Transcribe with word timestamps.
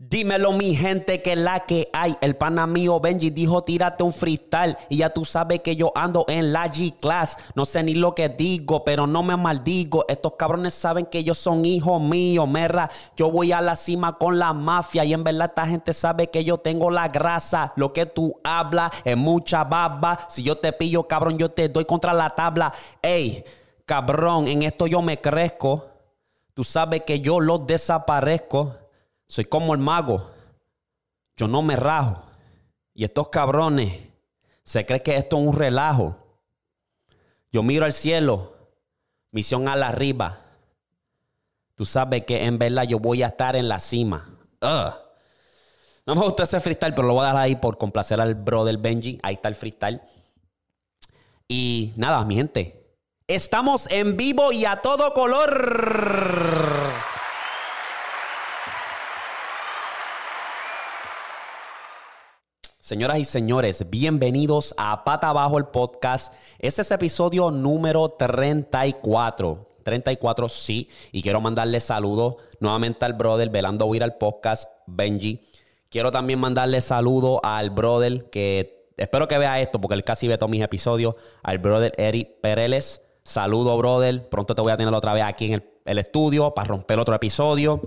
Dímelo 0.00 0.52
mi 0.52 0.76
gente 0.76 1.22
que 1.22 1.34
la 1.34 1.66
que 1.66 1.90
hay. 1.92 2.16
El 2.20 2.36
pana 2.36 2.68
mío 2.68 3.00
Benji 3.00 3.30
dijo 3.30 3.64
tírate 3.64 4.04
un 4.04 4.12
freestyle 4.12 4.76
y 4.88 4.98
ya 4.98 5.10
tú 5.10 5.24
sabes 5.24 5.58
que 5.58 5.74
yo 5.74 5.90
ando 5.96 6.24
en 6.28 6.52
la 6.52 6.72
G-Class. 6.72 7.36
No 7.56 7.64
sé 7.66 7.82
ni 7.82 7.94
lo 7.94 8.14
que 8.14 8.28
digo, 8.28 8.84
pero 8.84 9.08
no 9.08 9.24
me 9.24 9.36
maldigo. 9.36 10.04
Estos 10.06 10.34
cabrones 10.38 10.74
saben 10.74 11.06
que 11.06 11.18
ellos 11.18 11.36
son 11.36 11.64
hijos 11.64 12.00
míos, 12.00 12.48
merra. 12.48 12.88
Yo 13.16 13.28
voy 13.32 13.50
a 13.50 13.60
la 13.60 13.74
cima 13.74 14.18
con 14.18 14.38
la 14.38 14.52
mafia 14.52 15.04
y 15.04 15.12
en 15.12 15.24
verdad 15.24 15.48
esta 15.48 15.66
gente 15.66 15.92
sabe 15.92 16.30
que 16.30 16.44
yo 16.44 16.58
tengo 16.58 16.92
la 16.92 17.08
grasa. 17.08 17.72
Lo 17.74 17.92
que 17.92 18.06
tú 18.06 18.38
hablas 18.44 18.92
es 19.04 19.16
mucha 19.16 19.64
baba. 19.64 20.26
Si 20.28 20.44
yo 20.44 20.58
te 20.58 20.72
pillo, 20.72 21.08
cabrón, 21.08 21.38
yo 21.38 21.48
te 21.48 21.68
doy 21.68 21.86
contra 21.86 22.12
la 22.12 22.36
tabla. 22.36 22.72
Ey, 23.02 23.44
cabrón, 23.84 24.46
en 24.46 24.62
esto 24.62 24.86
yo 24.86 25.02
me 25.02 25.20
crezco. 25.20 25.86
Tú 26.54 26.62
sabes 26.62 27.02
que 27.02 27.18
yo 27.18 27.40
los 27.40 27.66
desaparezco. 27.66 28.76
Soy 29.28 29.44
como 29.44 29.74
el 29.74 29.80
mago. 29.80 30.30
Yo 31.36 31.46
no 31.46 31.62
me 31.62 31.76
rajo. 31.76 32.24
Y 32.94 33.04
estos 33.04 33.28
cabrones 33.28 34.08
se 34.64 34.84
creen 34.84 35.02
que 35.02 35.16
esto 35.16 35.38
es 35.38 35.46
un 35.46 35.56
relajo. 35.56 36.16
Yo 37.52 37.62
miro 37.62 37.84
al 37.84 37.92
cielo, 37.92 38.56
misión 39.30 39.68
a 39.68 39.76
la 39.76 39.88
arriba. 39.88 40.40
Tú 41.74 41.84
sabes 41.84 42.24
que 42.24 42.44
en 42.44 42.58
verdad 42.58 42.82
yo 42.82 42.98
voy 42.98 43.22
a 43.22 43.28
estar 43.28 43.54
en 43.54 43.68
la 43.68 43.78
cima. 43.78 44.28
No 44.60 46.14
me 46.14 46.22
gusta 46.22 46.42
ese 46.42 46.58
freestyle, 46.60 46.94
pero 46.94 47.06
lo 47.06 47.14
voy 47.14 47.22
a 47.24 47.32
dar 47.32 47.36
ahí 47.36 47.54
por 47.54 47.78
complacer 47.78 48.20
al 48.20 48.34
brother 48.34 48.78
Benji. 48.78 49.20
Ahí 49.22 49.34
está 49.34 49.48
el 49.48 49.54
freestyle. 49.54 50.00
Y 51.46 51.92
nada, 51.96 52.24
mi 52.24 52.34
gente. 52.34 52.96
Estamos 53.26 53.90
en 53.90 54.16
vivo 54.16 54.52
y 54.52 54.64
a 54.64 54.80
todo 54.80 55.12
color. 55.14 56.57
Señoras 62.88 63.18
y 63.18 63.26
señores, 63.26 63.84
bienvenidos 63.90 64.74
a 64.78 65.04
Pata 65.04 65.28
Abajo 65.28 65.58
el 65.58 65.66
podcast. 65.66 66.32
Este 66.58 66.80
es 66.80 66.90
episodio 66.90 67.50
número 67.50 68.08
34. 68.12 69.76
34, 69.82 70.48
sí. 70.48 70.88
Y 71.12 71.20
quiero 71.20 71.42
mandarle 71.42 71.80
saludos 71.80 72.36
nuevamente 72.60 73.04
al 73.04 73.12
brother 73.12 73.50
Velando 73.50 73.84
Huir 73.84 74.02
al 74.02 74.16
podcast, 74.16 74.70
Benji. 74.86 75.46
Quiero 75.90 76.10
también 76.10 76.40
mandarle 76.40 76.80
saludos 76.80 77.40
al 77.42 77.68
brother 77.68 78.30
que 78.30 78.90
espero 78.96 79.28
que 79.28 79.36
vea 79.36 79.60
esto 79.60 79.78
porque 79.78 79.94
él 79.94 80.02
casi 80.02 80.26
ve 80.26 80.38
todos 80.38 80.48
mis 80.48 80.62
episodios. 80.62 81.14
Al 81.42 81.58
brother 81.58 81.92
Eric 81.98 82.40
Pereles. 82.40 83.02
Saludo, 83.22 83.76
brother. 83.76 84.30
Pronto 84.30 84.54
te 84.54 84.62
voy 84.62 84.72
a 84.72 84.78
tener 84.78 84.94
otra 84.94 85.12
vez 85.12 85.24
aquí 85.24 85.44
en 85.44 85.52
el, 85.52 85.70
el 85.84 85.98
estudio 85.98 86.54
para 86.54 86.68
romper 86.68 86.98
otro 86.98 87.14
episodio. 87.14 87.82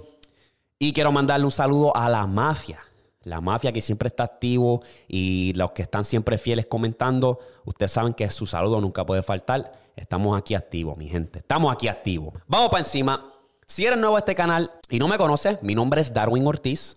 Y 0.78 0.94
quiero 0.94 1.12
mandarle 1.12 1.46
un 1.46 1.52
saludo 1.52 1.98
a 1.98 2.08
la 2.08 2.28
mafia 2.28 2.82
la 3.24 3.42
mafia 3.42 3.72
que 3.72 3.82
siempre 3.82 4.08
está 4.08 4.24
activo 4.24 4.82
y 5.08 5.54
los 5.56 5.72
que 5.72 5.84
están 5.84 6.04
siempre 6.04 6.38
fieles 6.38 6.66
comentando, 6.66 7.40
ustedes 7.66 7.92
saben 7.92 8.14
que 8.14 8.30
su 8.30 8.46
saludo 8.46 8.82
nunca 8.82 9.06
puede 9.06 9.22
faltar. 9.22 9.72
Estamos 9.96 10.38
aquí 10.38 10.56
activos, 10.56 10.98
mi 10.98 11.08
gente. 11.08 11.40
Estamos 11.40 11.72
aquí 11.74 11.88
activos. 11.88 12.34
Vamos 12.48 12.70
para 12.70 12.80
encima. 12.80 13.34
Si 13.66 13.86
eres 13.86 14.00
nuevo 14.00 14.16
a 14.16 14.20
este 14.20 14.36
canal 14.36 14.72
y 14.90 15.00
no 15.00 15.08
me 15.08 15.18
conoces, 15.18 15.62
mi 15.62 15.76
nombre 15.76 16.02
es 16.02 16.14
Darwin 16.14 16.48
Ortiz. 16.48 16.96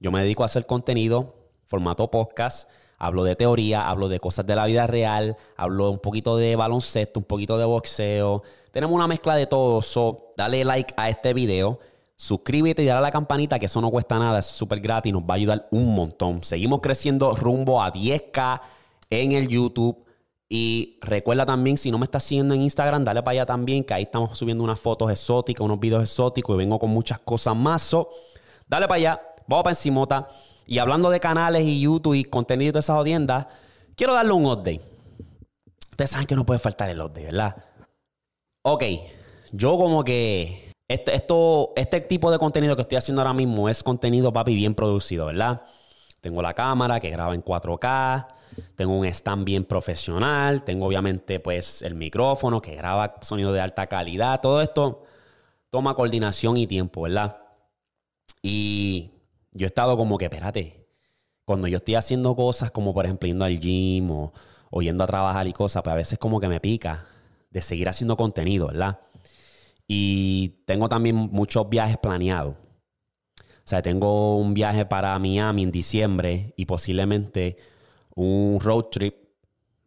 Yo 0.00 0.10
me 0.10 0.20
dedico 0.20 0.42
a 0.42 0.46
hacer 0.46 0.66
contenido, 0.66 1.36
formato 1.66 2.10
podcast. 2.10 2.68
Hablo 2.98 3.24
de 3.24 3.34
teoría, 3.34 3.88
hablo 3.88 4.08
de 4.08 4.20
cosas 4.20 4.46
de 4.46 4.54
la 4.54 4.66
vida 4.66 4.86
real, 4.86 5.36
hablo 5.56 5.90
un 5.90 5.98
poquito 5.98 6.36
de 6.36 6.54
baloncesto, 6.54 7.20
un 7.20 7.24
poquito 7.24 7.58
de 7.58 7.64
boxeo. 7.64 8.42
Tenemos 8.70 8.94
una 8.94 9.08
mezcla 9.08 9.36
de 9.36 9.46
todo. 9.46 9.82
So, 9.82 10.34
dale 10.36 10.64
like 10.64 10.94
a 10.96 11.08
este 11.08 11.34
video 11.34 11.78
Suscríbete 12.22 12.84
y 12.84 12.86
dale 12.86 12.98
a 12.98 13.00
la 13.00 13.10
campanita, 13.10 13.58
que 13.58 13.66
eso 13.66 13.80
no 13.80 13.90
cuesta 13.90 14.16
nada, 14.16 14.38
es 14.38 14.46
súper 14.46 14.78
gratis, 14.78 15.12
nos 15.12 15.22
va 15.22 15.30
a 15.30 15.34
ayudar 15.34 15.66
un 15.72 15.92
montón. 15.92 16.44
Seguimos 16.44 16.80
creciendo 16.80 17.34
rumbo 17.34 17.82
a 17.82 17.92
10K 17.92 18.60
en 19.10 19.32
el 19.32 19.48
YouTube. 19.48 20.04
Y 20.48 21.00
recuerda 21.02 21.44
también, 21.44 21.76
si 21.76 21.90
no 21.90 21.98
me 21.98 22.04
estás 22.04 22.22
siguiendo 22.22 22.54
en 22.54 22.62
Instagram, 22.62 23.04
dale 23.04 23.24
para 23.24 23.32
allá 23.32 23.46
también, 23.46 23.82
que 23.82 23.92
ahí 23.92 24.04
estamos 24.04 24.38
subiendo 24.38 24.62
unas 24.62 24.78
fotos 24.78 25.10
exóticas, 25.10 25.64
unos 25.64 25.80
videos 25.80 26.04
exóticos 26.04 26.54
y 26.54 26.58
vengo 26.58 26.78
con 26.78 26.90
muchas 26.90 27.18
cosas 27.18 27.56
más. 27.56 27.92
dale 28.68 28.86
para 28.86 28.98
allá, 28.98 29.22
vamos 29.48 29.64
para 29.64 29.72
encimota. 29.72 30.28
Y 30.64 30.78
hablando 30.78 31.10
de 31.10 31.18
canales 31.18 31.64
y 31.64 31.80
YouTube 31.80 32.14
y 32.14 32.22
contenido 32.22 32.74
de 32.74 32.78
esas 32.78 32.98
audiencias, 32.98 33.48
quiero 33.96 34.14
darle 34.14 34.30
un 34.30 34.46
update. 34.46 34.80
Ustedes 35.90 36.10
saben 36.10 36.28
que 36.28 36.36
no 36.36 36.46
puede 36.46 36.60
faltar 36.60 36.88
el 36.88 37.00
update, 37.00 37.24
¿verdad? 37.24 37.56
Ok, 38.62 38.84
yo 39.50 39.76
como 39.76 40.04
que 40.04 40.71
este, 40.92 41.14
esto, 41.14 41.72
este 41.74 42.02
tipo 42.02 42.30
de 42.30 42.38
contenido 42.38 42.76
que 42.76 42.82
estoy 42.82 42.98
haciendo 42.98 43.22
ahora 43.22 43.32
mismo 43.32 43.68
es 43.68 43.82
contenido, 43.82 44.30
papi, 44.30 44.54
bien 44.54 44.74
producido, 44.74 45.26
¿verdad? 45.26 45.62
Tengo 46.20 46.42
la 46.42 46.52
cámara 46.52 47.00
que 47.00 47.08
graba 47.08 47.34
en 47.34 47.42
4K, 47.42 48.26
tengo 48.76 48.98
un 48.98 49.06
stand 49.06 49.44
bien 49.44 49.64
profesional, 49.64 50.64
tengo 50.64 50.86
obviamente 50.86 51.40
pues 51.40 51.80
el 51.80 51.94
micrófono 51.94 52.60
que 52.60 52.76
graba 52.76 53.16
sonido 53.22 53.54
de 53.54 53.60
alta 53.62 53.86
calidad, 53.86 54.40
todo 54.42 54.60
esto 54.60 55.04
toma 55.70 55.94
coordinación 55.94 56.58
y 56.58 56.66
tiempo, 56.66 57.02
¿verdad? 57.02 57.38
Y 58.42 59.12
yo 59.52 59.64
he 59.64 59.68
estado 59.68 59.96
como 59.96 60.18
que, 60.18 60.26
espérate, 60.26 60.86
cuando 61.46 61.68
yo 61.68 61.78
estoy 61.78 61.94
haciendo 61.94 62.36
cosas 62.36 62.70
como 62.70 62.92
por 62.92 63.06
ejemplo 63.06 63.26
yendo 63.26 63.46
al 63.46 63.58
gym 63.58 64.10
o, 64.10 64.32
o 64.70 64.82
yendo 64.82 65.04
a 65.04 65.06
trabajar 65.06 65.48
y 65.48 65.52
cosas, 65.52 65.82
pues 65.82 65.92
a 65.92 65.96
veces 65.96 66.18
como 66.18 66.38
que 66.38 66.48
me 66.48 66.60
pica 66.60 67.06
de 67.50 67.62
seguir 67.62 67.88
haciendo 67.88 68.16
contenido, 68.16 68.66
¿verdad? 68.66 69.00
Y 69.94 70.54
tengo 70.64 70.88
también 70.88 71.16
muchos 71.16 71.68
viajes 71.68 71.98
planeados. 71.98 72.54
O 72.54 73.66
sea, 73.66 73.82
tengo 73.82 74.38
un 74.38 74.54
viaje 74.54 74.86
para 74.86 75.18
Miami 75.18 75.64
en 75.64 75.70
diciembre 75.70 76.54
y 76.56 76.64
posiblemente 76.64 77.58
un 78.14 78.58
road 78.58 78.84
trip 78.84 79.14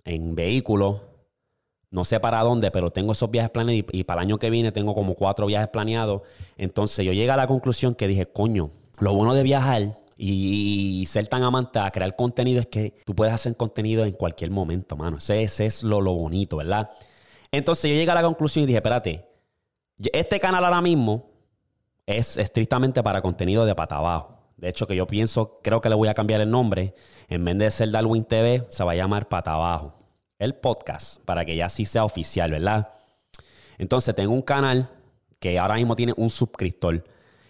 en 0.03 0.35
vehículo. 0.35 1.01
No 1.89 2.05
sé 2.05 2.19
para 2.19 2.41
dónde, 2.41 2.69
pero 2.69 2.91
tengo 2.91 3.13
esos 3.13 3.31
viajes 3.31 3.49
planeados 3.49 3.89
y, 3.93 4.03
para 4.03 4.21
el 4.21 4.27
año 4.27 4.37
que 4.37 4.51
viene 4.51 4.71
tengo 4.71 4.93
como 4.93 5.15
cuatro 5.15 5.47
viajes 5.47 5.69
planeados. 5.69 6.21
Entonces 6.55 7.03
yo 7.03 7.11
llegué 7.11 7.31
a 7.31 7.37
la 7.37 7.47
conclusión 7.47 7.95
que 7.95 8.07
dije, 8.07 8.27
coño, 8.27 8.69
lo 8.99 9.11
bueno 9.15 9.33
de 9.33 9.41
viajar 9.41 9.95
y, 10.17 11.03
ser 11.07 11.25
tan 11.27 11.41
amante 11.41 11.79
a 11.79 11.89
crear 11.89 12.15
contenido 12.15 12.59
es 12.59 12.67
que 12.67 12.93
tú 13.05 13.15
puedes 13.15 13.33
hacer 13.33 13.57
contenido 13.57 14.05
en 14.05 14.11
cualquier 14.11 14.51
momento, 14.51 14.95
mano. 14.95 15.17
Ese, 15.17 15.65
es 15.65 15.81
lo, 15.81 15.99
lo 15.99 16.13
bonito, 16.13 16.57
¿verdad? 16.57 16.91
Entonces 17.51 17.89
yo 17.89 17.97
llegué 17.97 18.11
a 18.11 18.15
la 18.15 18.21
conclusión 18.21 18.65
y 18.65 18.67
dije, 18.67 18.77
espérate, 18.77 19.34
este 19.97 20.39
canal 20.39 20.63
ahora 20.65 20.81
mismo 20.81 21.29
es 22.05 22.37
estrictamente 22.37 23.01
para 23.01 23.21
contenido 23.21 23.65
de 23.65 23.75
pata 23.75 23.97
abajo. 23.97 24.35
De 24.57 24.69
hecho, 24.69 24.87
que 24.87 24.95
yo 24.95 25.05
pienso, 25.05 25.59
creo 25.61 25.81
que 25.81 25.89
le 25.89 25.95
voy 25.95 26.07
a 26.07 26.13
cambiar 26.13 26.41
el 26.41 26.49
nombre. 26.49 26.93
En 27.27 27.43
vez 27.43 27.57
de 27.57 27.71
ser 27.71 27.91
Darwin 27.91 28.23
TV, 28.23 28.65
se 28.69 28.83
va 28.83 28.93
a 28.93 28.95
llamar 28.95 29.27
Pata 29.27 29.53
Abajo. 29.53 29.95
El 30.39 30.55
podcast, 30.55 31.21
para 31.25 31.45
que 31.45 31.55
ya 31.55 31.69
sí 31.69 31.85
sea 31.85 32.05
oficial, 32.05 32.51
¿verdad? 32.51 32.93
Entonces, 33.77 34.15
tengo 34.15 34.33
un 34.33 34.41
canal 34.41 34.89
que 35.39 35.59
ahora 35.59 35.75
mismo 35.75 35.95
tiene 35.95 36.13
un 36.15 36.29
suscriptor. 36.29 37.03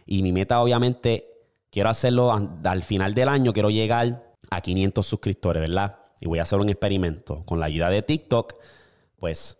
Y 0.05 0.23
mi 0.23 0.31
meta, 0.31 0.61
obviamente, 0.61 1.25
quiero 1.69 1.89
hacerlo 1.89 2.31
al 2.31 2.83
final 2.83 3.13
del 3.13 3.29
año, 3.29 3.53
quiero 3.53 3.69
llegar 3.69 4.33
a 4.49 4.61
500 4.61 5.05
suscriptores, 5.05 5.61
¿verdad? 5.61 5.99
Y 6.19 6.27
voy 6.27 6.39
a 6.39 6.43
hacer 6.43 6.59
un 6.59 6.69
experimento. 6.69 7.43
Con 7.45 7.59
la 7.59 7.67
ayuda 7.67 7.89
de 7.89 8.01
TikTok, 8.01 8.55
pues 9.17 9.57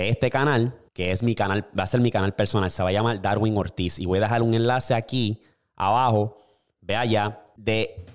este 0.00 0.30
canal 0.30 0.74
que 0.92 1.12
es 1.12 1.22
mi 1.22 1.34
canal, 1.34 1.66
va 1.78 1.82
a 1.82 1.86
ser 1.86 2.00
mi 2.00 2.10
canal 2.10 2.34
personal, 2.34 2.70
se 2.70 2.82
va 2.82 2.88
a 2.88 2.92
llamar 2.92 3.20
Darwin 3.20 3.56
Ortiz 3.58 3.98
y 3.98 4.06
voy 4.06 4.16
a 4.16 4.22
dejar 4.22 4.40
un 4.40 4.54
enlace 4.54 4.94
aquí 4.94 5.42
abajo, 5.74 6.40
ve 6.80 6.96
allá, 6.96 7.44
de 7.56 8.06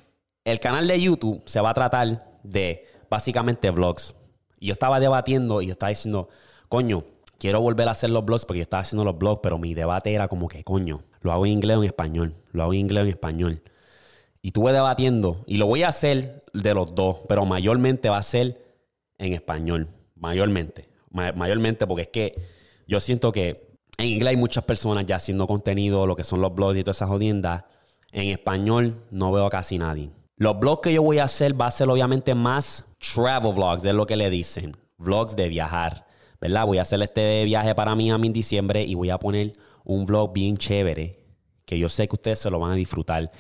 el 0.46 0.60
canal 0.60 0.88
de 0.88 1.00
YouTube 1.00 1.44
se 1.46 1.62
va 1.62 1.70
a 1.70 1.74
tratar 1.76 2.26
de 2.42 2.88
básicamente 3.08 3.70
vlogs. 3.70 4.16
Yo 4.60 4.74
estaba 4.74 5.00
debatiendo 5.00 5.62
y 5.62 5.68
yo 5.68 5.74
estaba 5.74 5.90
diciendo, 5.90 6.30
coño, 6.70 7.04
quiero 7.38 7.62
volver 7.62 7.88
a 7.88 7.92
hacer 7.92 8.10
los 8.10 8.26
vlogs 8.26 8.46
porque 8.46 8.60
yo 8.60 8.64
estaba 8.64 8.82
haciendo 8.82 9.04
los 9.04 9.18
vlogs, 9.18 9.42
pero 9.44 9.60
mi 9.60 9.74
debate 9.74 10.14
era 10.14 10.28
como 10.28 10.48
que, 10.48 10.64
coño, 10.64 11.04
lo 11.22 11.32
hago 11.32 11.46
en 11.46 11.52
inglés 11.52 11.78
o 11.78 11.84
en 11.84 11.88
español, 11.88 12.36
lo 12.52 12.64
hago 12.64 12.74
en 12.74 12.80
inglés 12.80 13.04
o 13.04 13.06
en 13.06 13.12
español. 13.12 13.62
Y 14.42 14.48
estuve 14.48 14.72
debatiendo 14.72 15.44
y 15.46 15.58
lo 15.58 15.68
voy 15.68 15.84
a 15.84 15.90
hacer 15.90 16.44
de 16.54 16.74
los 16.74 16.96
dos, 16.96 17.20
pero 17.28 17.46
mayormente 17.46 18.10
va 18.10 18.18
a 18.18 18.24
ser 18.24 18.66
en 19.20 19.34
español, 19.34 19.90
mayormente, 20.16 20.90
mayormente 21.12 21.86
porque 21.88 22.04
es 22.04 22.08
que 22.10 22.36
yo 22.88 23.00
siento 23.00 23.32
que 23.32 23.78
en 23.98 24.08
inglés 24.08 24.32
hay 24.32 24.38
muchas 24.38 24.64
personas 24.64 25.06
ya 25.06 25.18
haciendo 25.18 25.48
contenido, 25.48 26.08
lo 26.08 26.16
que 26.16 26.24
son 26.24 26.42
los 26.42 26.54
blogs 26.54 26.78
y 26.78 26.84
todas 26.84 26.98
esas 26.98 27.10
jodiendas. 27.10 27.64
En 28.12 28.30
español 28.30 29.04
no 29.12 29.32
veo 29.32 29.50
casi 29.50 29.78
nadie. 29.78 30.12
Los 30.38 30.60
blogs 30.60 30.82
que 30.82 30.94
yo 30.94 31.04
voy 31.04 31.20
a 31.20 31.26
hacer 31.26 31.60
va 31.60 31.68
a 31.68 31.72
ser 31.72 31.90
obviamente 31.90 32.34
más 32.36 32.86
travel 33.14 33.54
vlogs, 33.54 33.86
es 33.86 33.94
lo 33.94 34.06
que 34.06 34.16
le 34.16 34.30
dicen. 34.30 34.76
Vlogs 34.98 35.36
de 35.36 35.50
viajar, 35.50 36.06
¿verdad? 36.40 36.66
Voy 36.66 36.80
a 36.80 36.82
hacer 36.82 37.02
este 37.02 37.44
viaje 37.46 37.76
para 37.76 37.96
mí 37.96 38.10
en 38.10 38.34
diciembre 38.34 38.84
y 38.84 38.96
voy 38.96 39.10
a 39.10 39.20
poner 39.20 39.54
un 39.84 40.06
vlog 40.06 40.34
bien 40.34 40.58
chévere 40.58 41.22
que 41.66 41.80
yo 41.80 41.88
sé 41.88 42.08
que 42.08 42.16
ustedes 42.16 42.40
se 42.40 42.50
lo 42.50 42.60
van 42.60 42.72
a 42.72 42.76
disfrutar. 42.76 43.32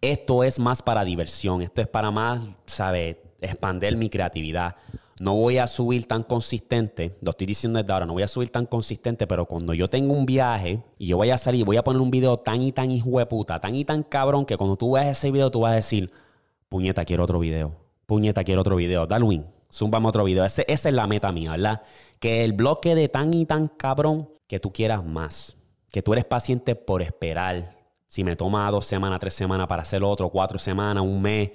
Esto 0.00 0.44
es 0.44 0.58
más 0.58 0.80
para 0.80 1.04
diversión, 1.04 1.60
esto 1.60 1.80
es 1.80 1.88
para 1.88 2.10
más, 2.10 2.40
¿sabes? 2.64 3.16
Expander 3.40 3.96
mi 3.96 4.08
creatividad. 4.08 4.76
No 5.20 5.34
voy 5.34 5.58
a 5.58 5.66
subir 5.66 6.06
tan 6.06 6.22
consistente, 6.22 7.14
lo 7.20 7.32
estoy 7.32 7.46
diciendo 7.46 7.78
desde 7.78 7.92
ahora, 7.92 8.06
no 8.06 8.14
voy 8.14 8.22
a 8.22 8.26
subir 8.26 8.48
tan 8.48 8.64
consistente, 8.64 9.26
pero 9.26 9.44
cuando 9.44 9.74
yo 9.74 9.86
tengo 9.86 10.14
un 10.14 10.24
viaje 10.24 10.82
y 10.96 11.08
yo 11.08 11.18
voy 11.18 11.28
a 11.28 11.36
salir, 11.36 11.66
voy 11.66 11.76
a 11.76 11.84
poner 11.84 12.00
un 12.00 12.10
video 12.10 12.38
tan 12.38 12.62
y 12.62 12.72
tan 12.72 12.90
hijo 12.90 13.18
de 13.18 13.26
puta, 13.26 13.60
tan 13.60 13.74
y 13.74 13.84
tan 13.84 14.02
cabrón, 14.02 14.46
que 14.46 14.56
cuando 14.56 14.76
tú 14.76 14.92
veas 14.92 15.08
ese 15.08 15.30
video 15.30 15.50
tú 15.50 15.60
vas 15.60 15.72
a 15.72 15.76
decir, 15.76 16.10
puñeta, 16.70 17.04
quiero 17.04 17.24
otro 17.24 17.38
video, 17.38 17.76
puñeta, 18.06 18.42
quiero 18.44 18.62
otro 18.62 18.76
video, 18.76 19.06
Darwin, 19.06 19.44
zumbame 19.70 20.08
otro 20.08 20.24
video. 20.24 20.42
esa 20.42 20.62
es 20.66 20.84
la 20.86 21.06
meta 21.06 21.30
mía, 21.32 21.50
¿verdad? 21.50 21.82
Que 22.18 22.42
el 22.42 22.54
bloque 22.54 22.94
de 22.94 23.10
tan 23.10 23.34
y 23.34 23.44
tan 23.44 23.68
cabrón 23.68 24.30
que 24.46 24.58
tú 24.58 24.72
quieras 24.72 25.04
más, 25.04 25.54
que 25.92 26.00
tú 26.00 26.14
eres 26.14 26.24
paciente 26.24 26.74
por 26.76 27.02
esperar. 27.02 27.76
Si 28.08 28.24
me 28.24 28.36
toma 28.36 28.70
dos 28.70 28.86
semanas, 28.86 29.20
tres 29.20 29.34
semanas 29.34 29.66
para 29.66 29.82
hacer 29.82 30.02
otro, 30.02 30.30
cuatro 30.30 30.58
semanas, 30.58 31.04
un 31.04 31.20
mes, 31.20 31.50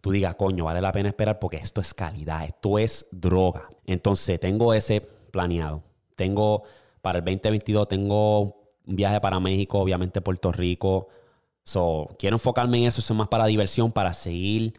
tú 0.00 0.10
digas, 0.10 0.34
coño, 0.34 0.64
vale 0.64 0.80
la 0.80 0.92
pena 0.92 1.08
esperar 1.08 1.38
porque 1.38 1.56
esto 1.56 1.80
es 1.80 1.94
calidad, 1.94 2.44
esto 2.44 2.78
es 2.78 3.06
droga. 3.10 3.70
Entonces, 3.86 4.38
tengo 4.40 4.74
ese 4.74 5.00
planeado. 5.30 5.82
Tengo 6.14 6.62
para 7.02 7.18
el 7.18 7.24
2022, 7.24 7.88
tengo 7.88 8.40
un 8.42 8.96
viaje 8.96 9.20
para 9.20 9.38
México, 9.40 9.78
obviamente 9.78 10.20
Puerto 10.20 10.52
Rico. 10.52 11.08
So, 11.62 12.08
quiero 12.18 12.36
enfocarme 12.36 12.78
en 12.78 12.84
eso, 12.84 13.00
eso 13.00 13.12
es 13.12 13.18
más 13.18 13.28
para 13.28 13.46
diversión, 13.46 13.92
para 13.92 14.12
seguir 14.12 14.74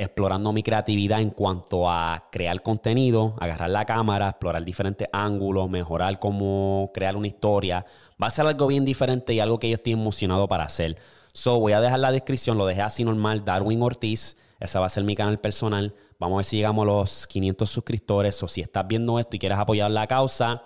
explorando 0.00 0.50
mi 0.52 0.62
creatividad 0.62 1.20
en 1.20 1.30
cuanto 1.30 1.90
a 1.90 2.28
crear 2.32 2.62
contenido, 2.62 3.34
agarrar 3.38 3.68
la 3.68 3.84
cámara, 3.84 4.30
explorar 4.30 4.64
diferentes 4.64 5.06
ángulos, 5.12 5.68
mejorar 5.68 6.18
cómo 6.18 6.90
crear 6.94 7.16
una 7.16 7.26
historia. 7.26 7.84
Va 8.20 8.28
a 8.28 8.30
ser 8.30 8.46
algo 8.46 8.66
bien 8.66 8.86
diferente 8.86 9.34
y 9.34 9.40
algo 9.40 9.58
que 9.58 9.68
yo 9.68 9.74
estoy 9.74 9.92
emocionado 9.92 10.48
para 10.48 10.64
hacer. 10.64 10.96
So, 11.32 11.60
voy 11.60 11.72
a 11.72 11.80
dejar 11.80 12.00
la 12.00 12.12
descripción, 12.12 12.56
lo 12.56 12.64
dejé 12.64 12.80
así 12.80 13.04
normal, 13.04 13.44
Darwin 13.44 13.82
Ortiz. 13.82 14.36
Ese 14.60 14.78
va 14.78 14.86
a 14.86 14.90
ser 14.90 15.04
mi 15.04 15.14
canal 15.14 15.38
personal. 15.38 15.94
Vamos 16.18 16.36
a 16.36 16.38
ver 16.38 16.44
si 16.44 16.56
llegamos 16.58 16.82
a 16.82 16.86
los 16.86 17.26
500 17.26 17.68
suscriptores. 17.68 18.42
O 18.42 18.48
si 18.48 18.60
estás 18.60 18.86
viendo 18.86 19.18
esto 19.18 19.34
y 19.34 19.38
quieres 19.38 19.58
apoyar 19.58 19.90
la 19.90 20.06
causa, 20.06 20.64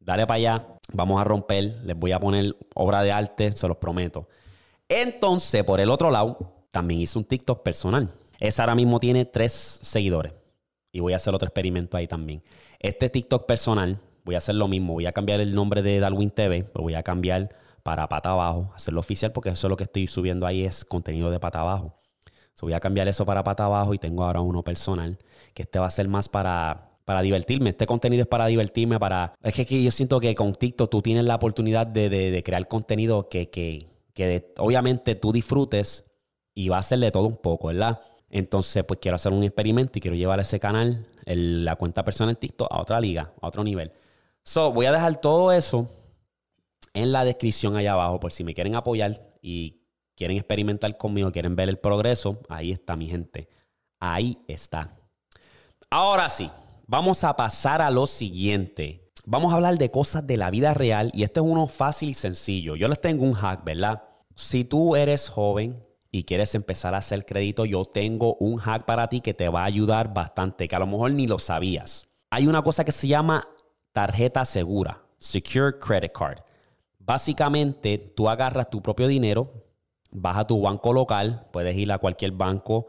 dale 0.00 0.26
para 0.26 0.36
allá. 0.36 0.66
Vamos 0.94 1.20
a 1.20 1.24
romper. 1.24 1.82
Les 1.84 1.96
voy 1.96 2.12
a 2.12 2.18
poner 2.18 2.56
obra 2.74 3.02
de 3.02 3.12
arte, 3.12 3.52
se 3.52 3.68
los 3.68 3.76
prometo. 3.76 4.28
Entonces, 4.88 5.62
por 5.62 5.78
el 5.78 5.90
otro 5.90 6.10
lado, 6.10 6.38
también 6.70 7.02
hice 7.02 7.18
un 7.18 7.24
TikTok 7.26 7.62
personal. 7.62 8.08
Ese 8.40 8.62
ahora 8.62 8.74
mismo 8.74 8.98
tiene 8.98 9.26
tres 9.26 9.52
seguidores. 9.82 10.32
Y 10.90 11.00
voy 11.00 11.12
a 11.12 11.16
hacer 11.16 11.34
otro 11.34 11.46
experimento 11.46 11.98
ahí 11.98 12.08
también. 12.08 12.42
Este 12.78 13.10
TikTok 13.10 13.44
personal, 13.44 13.98
voy 14.24 14.36
a 14.36 14.38
hacer 14.38 14.54
lo 14.54 14.68
mismo. 14.68 14.94
Voy 14.94 15.04
a 15.04 15.12
cambiar 15.12 15.40
el 15.40 15.54
nombre 15.54 15.82
de 15.82 16.00
Darwin 16.00 16.30
TV, 16.30 16.70
lo 16.74 16.80
voy 16.80 16.94
a 16.94 17.02
cambiar 17.02 17.50
para 17.82 18.08
pata 18.08 18.30
abajo, 18.30 18.72
hacerlo 18.74 19.00
oficial, 19.00 19.32
porque 19.32 19.50
eso 19.50 19.66
es 19.66 19.70
lo 19.70 19.76
que 19.76 19.84
estoy 19.84 20.06
subiendo 20.06 20.46
ahí, 20.46 20.64
es 20.64 20.84
contenido 20.84 21.30
de 21.30 21.40
pata 21.40 21.60
abajo 21.60 21.97
voy 22.66 22.72
a 22.74 22.80
cambiar 22.80 23.08
eso 23.08 23.24
para 23.24 23.44
pata 23.44 23.64
abajo 23.64 23.94
y 23.94 23.98
tengo 23.98 24.24
ahora 24.24 24.40
uno 24.40 24.62
personal, 24.62 25.18
que 25.54 25.62
este 25.62 25.78
va 25.78 25.86
a 25.86 25.90
ser 25.90 26.08
más 26.08 26.28
para, 26.28 26.88
para 27.04 27.22
divertirme. 27.22 27.70
Este 27.70 27.86
contenido 27.86 28.22
es 28.22 28.28
para 28.28 28.46
divertirme, 28.46 28.98
para... 28.98 29.34
Es 29.42 29.54
que, 29.54 29.82
yo 29.82 29.90
siento 29.90 30.20
que 30.20 30.34
con 30.34 30.54
TikTok 30.54 30.90
tú 30.90 31.00
tienes 31.00 31.24
la 31.24 31.36
oportunidad 31.36 31.86
de, 31.86 32.42
crear 32.44 32.68
contenido 32.68 33.28
que, 33.28 33.48
que, 33.48 33.86
obviamente 34.58 35.14
tú 35.14 35.32
disfrutes 35.32 36.04
y 36.54 36.68
va 36.68 36.78
a 36.78 36.82
ser 36.82 36.98
de 36.98 37.10
todo 37.10 37.26
un 37.26 37.36
poco, 37.36 37.68
¿verdad? 37.68 38.00
Entonces, 38.28 38.84
pues 38.84 39.00
quiero 39.00 39.14
hacer 39.14 39.32
un 39.32 39.42
experimento 39.42 39.98
y 39.98 40.02
quiero 40.02 40.16
llevar 40.16 40.38
ese 40.40 40.60
canal, 40.60 41.06
la 41.24 41.76
cuenta 41.76 42.04
personal 42.04 42.36
TikTok, 42.36 42.68
a 42.70 42.80
otra 42.80 43.00
liga, 43.00 43.32
a 43.40 43.46
otro 43.46 43.64
nivel. 43.64 43.90
So, 44.42 44.72
voy 44.72 44.86
a 44.86 44.92
dejar 44.92 45.20
todo 45.20 45.52
eso 45.52 45.86
en 46.92 47.12
la 47.12 47.24
descripción 47.24 47.76
allá 47.78 47.92
abajo 47.92 48.20
por 48.20 48.32
si 48.32 48.44
me 48.44 48.52
quieren 48.52 48.74
apoyar 48.74 49.32
y 49.40 49.77
quieren 50.18 50.36
experimentar 50.36 50.96
conmigo, 50.96 51.30
quieren 51.30 51.54
ver 51.54 51.68
el 51.68 51.78
progreso, 51.78 52.40
ahí 52.48 52.72
está 52.72 52.96
mi 52.96 53.06
gente. 53.06 53.48
Ahí 54.00 54.36
está. 54.48 54.90
Ahora 55.90 56.28
sí, 56.28 56.50
vamos 56.88 57.22
a 57.22 57.36
pasar 57.36 57.80
a 57.80 57.90
lo 57.90 58.04
siguiente. 58.04 59.12
Vamos 59.24 59.52
a 59.52 59.56
hablar 59.56 59.78
de 59.78 59.92
cosas 59.92 60.26
de 60.26 60.36
la 60.36 60.50
vida 60.50 60.74
real 60.74 61.12
y 61.14 61.22
esto 61.22 61.40
es 61.40 61.46
uno 61.46 61.68
fácil 61.68 62.08
y 62.08 62.14
sencillo. 62.14 62.74
Yo 62.74 62.88
les 62.88 63.00
tengo 63.00 63.24
un 63.24 63.32
hack, 63.32 63.64
¿verdad? 63.64 64.02
Si 64.34 64.64
tú 64.64 64.96
eres 64.96 65.28
joven 65.28 65.80
y 66.10 66.24
quieres 66.24 66.54
empezar 66.56 66.94
a 66.94 66.98
hacer 66.98 67.24
crédito, 67.24 67.64
yo 67.64 67.84
tengo 67.84 68.34
un 68.40 68.56
hack 68.56 68.86
para 68.86 69.08
ti 69.08 69.20
que 69.20 69.34
te 69.34 69.48
va 69.48 69.62
a 69.62 69.66
ayudar 69.66 70.12
bastante, 70.12 70.66
que 70.66 70.74
a 70.74 70.80
lo 70.80 70.86
mejor 70.88 71.12
ni 71.12 71.28
lo 71.28 71.38
sabías. 71.38 72.08
Hay 72.30 72.48
una 72.48 72.62
cosa 72.62 72.84
que 72.84 72.92
se 72.92 73.06
llama 73.06 73.48
tarjeta 73.92 74.44
segura, 74.44 75.00
Secure 75.18 75.78
Credit 75.78 76.12
Card. 76.12 76.40
Básicamente, 76.98 77.98
tú 77.98 78.28
agarras 78.28 78.68
tu 78.68 78.82
propio 78.82 79.06
dinero, 79.06 79.67
vas 80.10 80.36
a 80.36 80.46
tu 80.46 80.60
banco 80.60 80.92
local, 80.92 81.46
puedes 81.52 81.76
ir 81.76 81.90
a 81.92 81.98
cualquier 81.98 82.32
banco, 82.32 82.86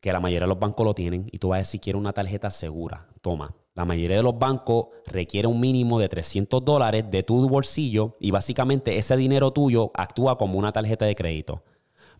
que 0.00 0.12
la 0.12 0.20
mayoría 0.20 0.46
de 0.46 0.48
los 0.48 0.58
bancos 0.58 0.84
lo 0.84 0.94
tienen, 0.94 1.26
y 1.30 1.38
tú 1.38 1.48
vas 1.48 1.56
a 1.56 1.58
decir, 1.60 1.80
quiero 1.80 1.98
una 1.98 2.12
tarjeta 2.12 2.50
segura. 2.50 3.06
Toma. 3.20 3.54
La 3.74 3.84
mayoría 3.84 4.16
de 4.16 4.22
los 4.22 4.38
bancos 4.38 4.88
requiere 5.06 5.46
un 5.46 5.60
mínimo 5.60 6.00
de 6.00 6.08
300 6.08 6.64
dólares 6.64 7.04
de 7.10 7.22
tu 7.22 7.48
bolsillo 7.48 8.16
y 8.18 8.30
básicamente 8.30 8.98
ese 8.98 9.16
dinero 9.16 9.52
tuyo 9.52 9.90
actúa 9.94 10.36
como 10.36 10.58
una 10.58 10.72
tarjeta 10.72 11.04
de 11.04 11.14
crédito. 11.14 11.62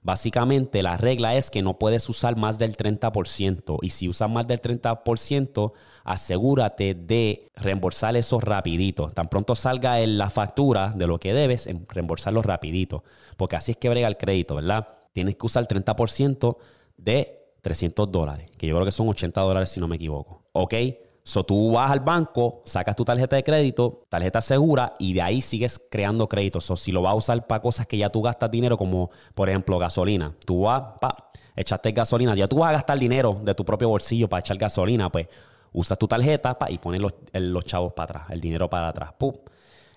Básicamente 0.02 0.82
la 0.82 0.96
regla 0.96 1.36
es 1.36 1.50
que 1.50 1.60
no 1.60 1.78
puedes 1.78 2.08
usar 2.08 2.36
más 2.36 2.58
del 2.58 2.76
30% 2.76 3.78
y 3.82 3.90
si 3.90 4.08
usas 4.08 4.30
más 4.30 4.46
del 4.46 4.62
30%, 4.62 5.72
asegúrate 6.04 6.94
de 6.94 7.50
reembolsar 7.54 8.16
eso 8.16 8.40
rapidito. 8.40 9.10
Tan 9.10 9.28
pronto 9.28 9.54
salga 9.54 9.98
la 9.98 10.30
factura 10.30 10.92
de 10.96 11.06
lo 11.06 11.18
que 11.18 11.34
debes, 11.34 11.68
reembolsarlo 11.88 12.40
rapidito. 12.40 13.04
Porque 13.36 13.56
así 13.56 13.72
es 13.72 13.76
que 13.76 13.90
brega 13.90 14.08
el 14.08 14.16
crédito, 14.16 14.54
¿verdad? 14.54 14.88
Tienes 15.12 15.36
que 15.36 15.46
usar 15.46 15.66
el 15.68 15.84
30% 15.84 16.56
de 16.96 17.54
300 17.60 18.10
dólares, 18.10 18.50
que 18.56 18.66
yo 18.66 18.74
creo 18.76 18.86
que 18.86 18.92
son 18.92 19.08
80 19.08 19.38
dólares 19.40 19.68
si 19.68 19.80
no 19.80 19.88
me 19.88 19.96
equivoco. 19.96 20.44
¿Ok? 20.52 20.74
So 21.22 21.44
tú 21.44 21.72
vas 21.72 21.90
al 21.90 22.00
banco, 22.00 22.62
sacas 22.64 22.96
tu 22.96 23.04
tarjeta 23.04 23.36
de 23.36 23.44
crédito, 23.44 24.00
tarjeta 24.08 24.40
segura, 24.40 24.94
y 24.98 25.12
de 25.12 25.22
ahí 25.22 25.40
sigues 25.40 25.80
creando 25.90 26.28
créditos. 26.28 26.70
O 26.70 26.76
si 26.76 26.92
lo 26.92 27.02
vas 27.02 27.12
a 27.12 27.16
usar 27.16 27.46
para 27.46 27.60
cosas 27.60 27.86
que 27.86 27.98
ya 27.98 28.10
tú 28.10 28.22
gastas 28.22 28.50
dinero, 28.50 28.76
como 28.76 29.10
por 29.34 29.48
ejemplo 29.48 29.78
gasolina. 29.78 30.34
Tú 30.44 30.62
vas, 30.62 30.82
pa, 31.00 31.30
echaste 31.54 31.92
gasolina, 31.92 32.34
ya 32.34 32.48
tú 32.48 32.58
vas 32.58 32.70
a 32.70 32.72
gastar 32.72 32.98
dinero 32.98 33.38
de 33.42 33.54
tu 33.54 33.64
propio 33.64 33.88
bolsillo 33.88 34.28
para 34.28 34.40
echar 34.40 34.56
gasolina, 34.56 35.10
pues 35.10 35.28
usas 35.72 35.98
tu 35.98 36.08
tarjeta 36.08 36.58
pa, 36.58 36.70
y 36.70 36.78
pones 36.78 37.00
los, 37.00 37.64
chavos 37.64 37.92
para 37.92 38.04
atrás, 38.04 38.30
el 38.30 38.40
dinero 38.40 38.68
para 38.70 38.88
atrás. 38.88 39.12
¡Pum! 39.18 39.34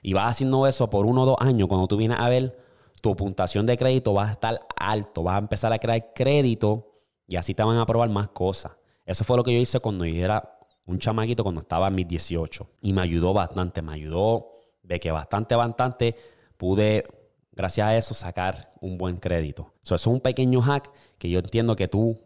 Y 0.01 0.13
vas 0.13 0.29
haciendo 0.29 0.67
eso 0.67 0.89
por 0.89 1.05
uno 1.05 1.23
o 1.23 1.25
dos 1.25 1.37
años. 1.39 1.69
Cuando 1.69 1.87
tú 1.87 1.95
vienes 1.95 2.19
a 2.19 2.27
ver, 2.27 2.57
tu 3.01 3.15
puntuación 3.15 3.65
de 3.65 3.77
crédito 3.77 4.13
va 4.13 4.27
a 4.27 4.31
estar 4.33 4.59
alto, 4.75 5.23
vas 5.23 5.35
a 5.35 5.39
empezar 5.39 5.71
a 5.71 5.79
crear 5.79 6.13
crédito 6.13 6.91
y 7.27 7.37
así 7.37 7.53
te 7.53 7.63
van 7.63 7.77
a 7.77 7.83
aprobar 7.83 8.09
más 8.09 8.29
cosas. 8.29 8.73
Eso 9.05 9.23
fue 9.23 9.35
lo 9.37 9.43
que 9.43 9.53
yo 9.53 9.59
hice 9.59 9.79
cuando 9.79 10.05
yo 10.05 10.23
era 10.23 10.52
un 10.85 10.99
chamaquito 10.99 11.43
cuando 11.43 11.61
estaba 11.61 11.87
en 11.87 11.95
mis 11.95 12.07
18 12.07 12.67
y 12.81 12.93
me 12.93 13.01
ayudó 13.01 13.33
bastante, 13.33 13.81
me 13.81 13.93
ayudó 13.93 14.53
de 14.83 14.99
que 14.99 15.11
bastante, 15.11 15.55
bastante 15.55 16.15
pude, 16.57 17.03
gracias 17.51 17.87
a 17.87 17.97
eso, 17.97 18.13
sacar 18.13 18.73
un 18.81 18.97
buen 18.97 19.17
crédito. 19.17 19.73
eso 19.83 19.95
es 19.95 20.07
un 20.07 20.19
pequeño 20.19 20.61
hack 20.61 20.91
que 21.17 21.29
yo 21.29 21.39
entiendo 21.39 21.75
que 21.75 21.87
tú 21.87 22.17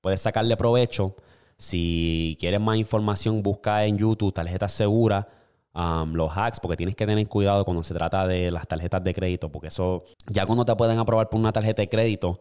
puedes 0.00 0.20
sacarle 0.20 0.56
provecho. 0.56 1.14
Si 1.56 2.36
quieres 2.40 2.60
más 2.60 2.76
información, 2.78 3.42
busca 3.42 3.84
en 3.84 3.98
YouTube 3.98 4.32
tarjetas 4.32 4.72
seguras, 4.72 5.26
um, 5.74 6.14
los 6.14 6.30
hacks, 6.34 6.58
porque 6.58 6.76
tienes 6.76 6.96
que 6.96 7.06
tener 7.06 7.28
cuidado 7.28 7.64
cuando 7.64 7.82
se 7.82 7.94
trata 7.94 8.26
de 8.26 8.50
las 8.50 8.66
tarjetas 8.66 9.04
de 9.04 9.14
crédito, 9.14 9.52
porque 9.52 9.68
eso, 9.68 10.04
ya 10.26 10.46
cuando 10.46 10.64
te 10.64 10.74
pueden 10.74 10.98
aprobar 10.98 11.28
por 11.28 11.38
una 11.38 11.52
tarjeta 11.52 11.82
de 11.82 11.88
crédito, 11.88 12.40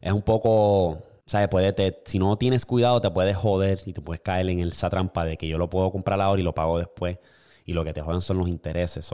es 0.00 0.12
un 0.12 0.22
poco 0.22 0.98
¿sabes? 1.30 1.48
Puede 1.48 2.02
si 2.06 2.18
no 2.18 2.36
tienes 2.36 2.66
cuidado, 2.66 3.00
te 3.00 3.08
puedes 3.08 3.36
joder 3.36 3.80
y 3.86 3.92
te 3.92 4.00
puedes 4.00 4.20
caer 4.20 4.50
en 4.50 4.58
esa 4.66 4.90
trampa 4.90 5.24
de 5.24 5.36
que 5.36 5.46
yo 5.46 5.58
lo 5.58 5.70
puedo 5.70 5.92
comprar 5.92 6.20
ahora 6.20 6.40
y 6.40 6.44
lo 6.44 6.56
pago 6.56 6.76
después. 6.76 7.18
Y 7.64 7.72
lo 7.72 7.84
que 7.84 7.92
te 7.92 8.02
joden 8.02 8.20
son 8.20 8.38
los 8.38 8.48
intereses. 8.48 9.08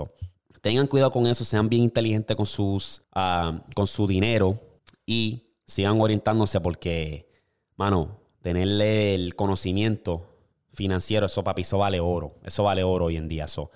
tengan 0.62 0.86
cuidado 0.86 1.10
con 1.10 1.26
eso, 1.26 1.44
sean 1.44 1.68
bien 1.68 1.82
inteligentes 1.82 2.34
con, 2.34 2.46
sus, 2.46 3.02
ah, 3.12 3.60
con 3.74 3.86
su 3.86 4.06
dinero 4.06 4.58
y 5.04 5.50
sigan 5.66 6.00
orientándose 6.00 6.58
porque, 6.58 7.28
mano, 7.76 8.18
tenerle 8.40 9.14
el 9.14 9.36
conocimiento 9.36 10.26
financiero, 10.72 11.26
eso 11.26 11.44
papi, 11.44 11.62
eso 11.62 11.76
vale 11.76 12.00
oro. 12.00 12.36
Eso 12.44 12.64
vale 12.64 12.82
oro 12.82 13.06
hoy 13.06 13.18
en 13.18 13.28
día. 13.28 13.44
Eso. 13.44 13.70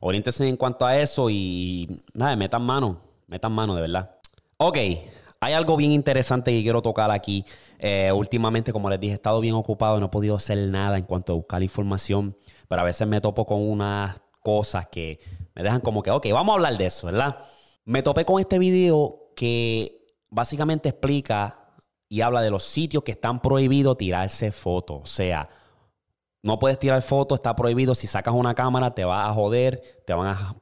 Oriéntense 0.00 0.48
en 0.48 0.56
cuanto 0.56 0.84
a 0.84 0.98
eso 0.98 1.30
y 1.30 2.02
nada, 2.12 2.34
metan 2.34 2.62
mano, 2.62 3.00
metan 3.28 3.52
mano 3.52 3.76
de 3.76 3.82
verdad. 3.82 4.16
Ok, 4.56 4.78
hay 5.44 5.52
algo 5.52 5.76
bien 5.76 5.92
interesante 5.92 6.50
que 6.50 6.62
quiero 6.62 6.80
tocar 6.80 7.10
aquí. 7.10 7.44
Eh, 7.78 8.10
últimamente, 8.12 8.72
como 8.72 8.88
les 8.88 8.98
dije, 8.98 9.12
he 9.12 9.16
estado 9.16 9.40
bien 9.40 9.54
ocupado, 9.54 10.00
no 10.00 10.06
he 10.06 10.08
podido 10.08 10.36
hacer 10.36 10.58
nada 10.68 10.96
en 10.96 11.04
cuanto 11.04 11.32
a 11.32 11.36
buscar 11.36 11.62
información, 11.62 12.36
pero 12.66 12.80
a 12.80 12.84
veces 12.84 13.06
me 13.06 13.20
topo 13.20 13.44
con 13.44 13.60
unas 13.60 14.16
cosas 14.40 14.88
que 14.88 15.20
me 15.54 15.62
dejan 15.62 15.80
como 15.80 16.02
que, 16.02 16.10
ok, 16.10 16.26
vamos 16.32 16.52
a 16.52 16.56
hablar 16.56 16.76
de 16.78 16.86
eso, 16.86 17.06
¿verdad? 17.06 17.38
Me 17.84 18.02
topé 18.02 18.24
con 18.24 18.40
este 18.40 18.58
video 18.58 19.32
que 19.36 20.16
básicamente 20.30 20.88
explica 20.88 21.74
y 22.08 22.22
habla 22.22 22.40
de 22.40 22.50
los 22.50 22.62
sitios 22.62 23.02
que 23.02 23.12
están 23.12 23.40
prohibidos 23.40 23.98
tirarse 23.98 24.50
fotos. 24.50 25.00
O 25.02 25.06
sea, 25.06 25.48
no 26.42 26.58
puedes 26.58 26.78
tirar 26.78 27.02
fotos, 27.02 27.36
está 27.36 27.54
prohibido. 27.54 27.94
Si 27.94 28.06
sacas 28.06 28.34
una 28.34 28.54
cámara, 28.54 28.94
te 28.94 29.04
va 29.04 29.26
a 29.26 29.34
joder, 29.34 29.82
te 30.06 30.14
van 30.14 30.28
a 30.28 30.54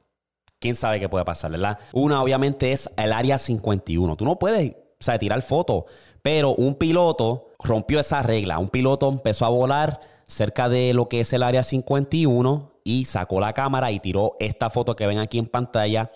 quién 0.63 0.75
sabe 0.75 1.01
qué 1.01 1.09
puede 1.09 1.25
pasar, 1.25 1.51
¿verdad? 1.51 1.77
Una 1.91 2.23
obviamente 2.23 2.71
es 2.71 2.89
el 2.95 3.11
área 3.11 3.37
51. 3.37 4.15
Tú 4.15 4.23
no 4.23 4.39
puedes, 4.39 4.71
o 4.71 5.03
sea, 5.03 5.19
tirar 5.19 5.41
fotos, 5.41 5.83
pero 6.21 6.55
un 6.55 6.75
piloto 6.75 7.49
rompió 7.59 7.99
esa 7.99 8.23
regla. 8.23 8.59
Un 8.59 8.69
piloto 8.69 9.09
empezó 9.09 9.45
a 9.45 9.49
volar 9.49 9.99
cerca 10.25 10.69
de 10.69 10.93
lo 10.93 11.09
que 11.09 11.19
es 11.19 11.33
el 11.33 11.43
área 11.43 11.63
51 11.63 12.71
y 12.85 13.03
sacó 13.03 13.41
la 13.41 13.51
cámara 13.51 13.91
y 13.91 13.99
tiró 13.99 14.37
esta 14.39 14.69
foto 14.69 14.95
que 14.95 15.05
ven 15.05 15.19
aquí 15.19 15.37
en 15.37 15.47
pantalla. 15.47 16.11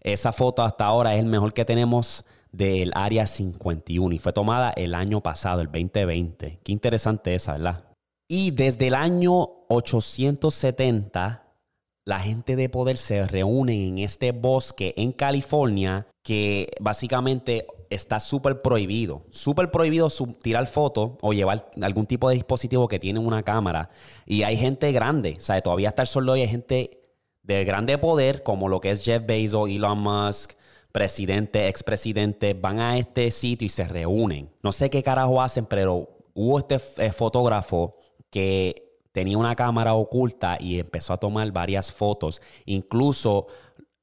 Esa 0.00 0.30
foto 0.32 0.62
hasta 0.62 0.84
ahora 0.84 1.14
es 1.14 1.20
el 1.20 1.26
mejor 1.26 1.54
que 1.54 1.64
tenemos 1.64 2.22
del 2.52 2.92
área 2.94 3.26
51 3.26 4.14
y 4.14 4.18
fue 4.18 4.32
tomada 4.34 4.74
el 4.76 4.94
año 4.94 5.22
pasado, 5.22 5.62
el 5.62 5.68
2020. 5.68 6.60
Qué 6.62 6.72
interesante 6.72 7.34
esa, 7.34 7.52
¿verdad? 7.52 7.84
Y 8.28 8.50
desde 8.50 8.88
el 8.88 8.94
año 8.94 9.64
870 9.68 11.45
la 12.06 12.20
gente 12.20 12.54
de 12.54 12.68
poder 12.68 12.98
se 12.98 13.26
reúne 13.26 13.88
en 13.88 13.98
este 13.98 14.30
bosque 14.30 14.94
en 14.96 15.10
California 15.10 16.06
que 16.22 16.70
básicamente 16.80 17.66
está 17.90 18.20
súper 18.20 18.62
prohibido. 18.62 19.24
Súper 19.30 19.72
prohibido 19.72 20.08
tirar 20.40 20.68
fotos 20.68 21.12
o 21.20 21.32
llevar 21.32 21.70
algún 21.82 22.06
tipo 22.06 22.28
de 22.28 22.36
dispositivo 22.36 22.86
que 22.86 23.00
tiene 23.00 23.18
una 23.18 23.42
cámara. 23.42 23.90
Y 24.24 24.44
hay 24.44 24.56
gente 24.56 24.92
grande, 24.92 25.34
o 25.36 25.40
sea, 25.40 25.60
todavía 25.60 25.88
está 25.88 26.02
el 26.02 26.08
sol 26.08 26.28
hoy, 26.28 26.42
hay 26.42 26.48
gente 26.48 27.02
de 27.42 27.64
grande 27.64 27.98
poder 27.98 28.44
como 28.44 28.68
lo 28.68 28.80
que 28.80 28.92
es 28.92 29.04
Jeff 29.04 29.26
Bezos, 29.26 29.68
Elon 29.68 29.98
Musk, 29.98 30.52
presidente, 30.92 31.66
expresidente, 31.66 32.54
van 32.54 32.80
a 32.80 32.98
este 32.98 33.32
sitio 33.32 33.66
y 33.66 33.68
se 33.68 33.84
reúnen. 33.84 34.48
No 34.62 34.70
sé 34.70 34.90
qué 34.90 35.02
carajo 35.02 35.42
hacen, 35.42 35.66
pero 35.66 36.08
hubo 36.34 36.60
este 36.60 36.78
eh, 36.98 37.10
fotógrafo 37.10 37.96
que 38.30 38.85
tenía 39.16 39.38
una 39.38 39.56
cámara 39.56 39.94
oculta 39.94 40.58
y 40.60 40.78
empezó 40.78 41.14
a 41.14 41.16
tomar 41.16 41.50
varias 41.50 41.90
fotos. 41.90 42.42
Incluso 42.66 43.46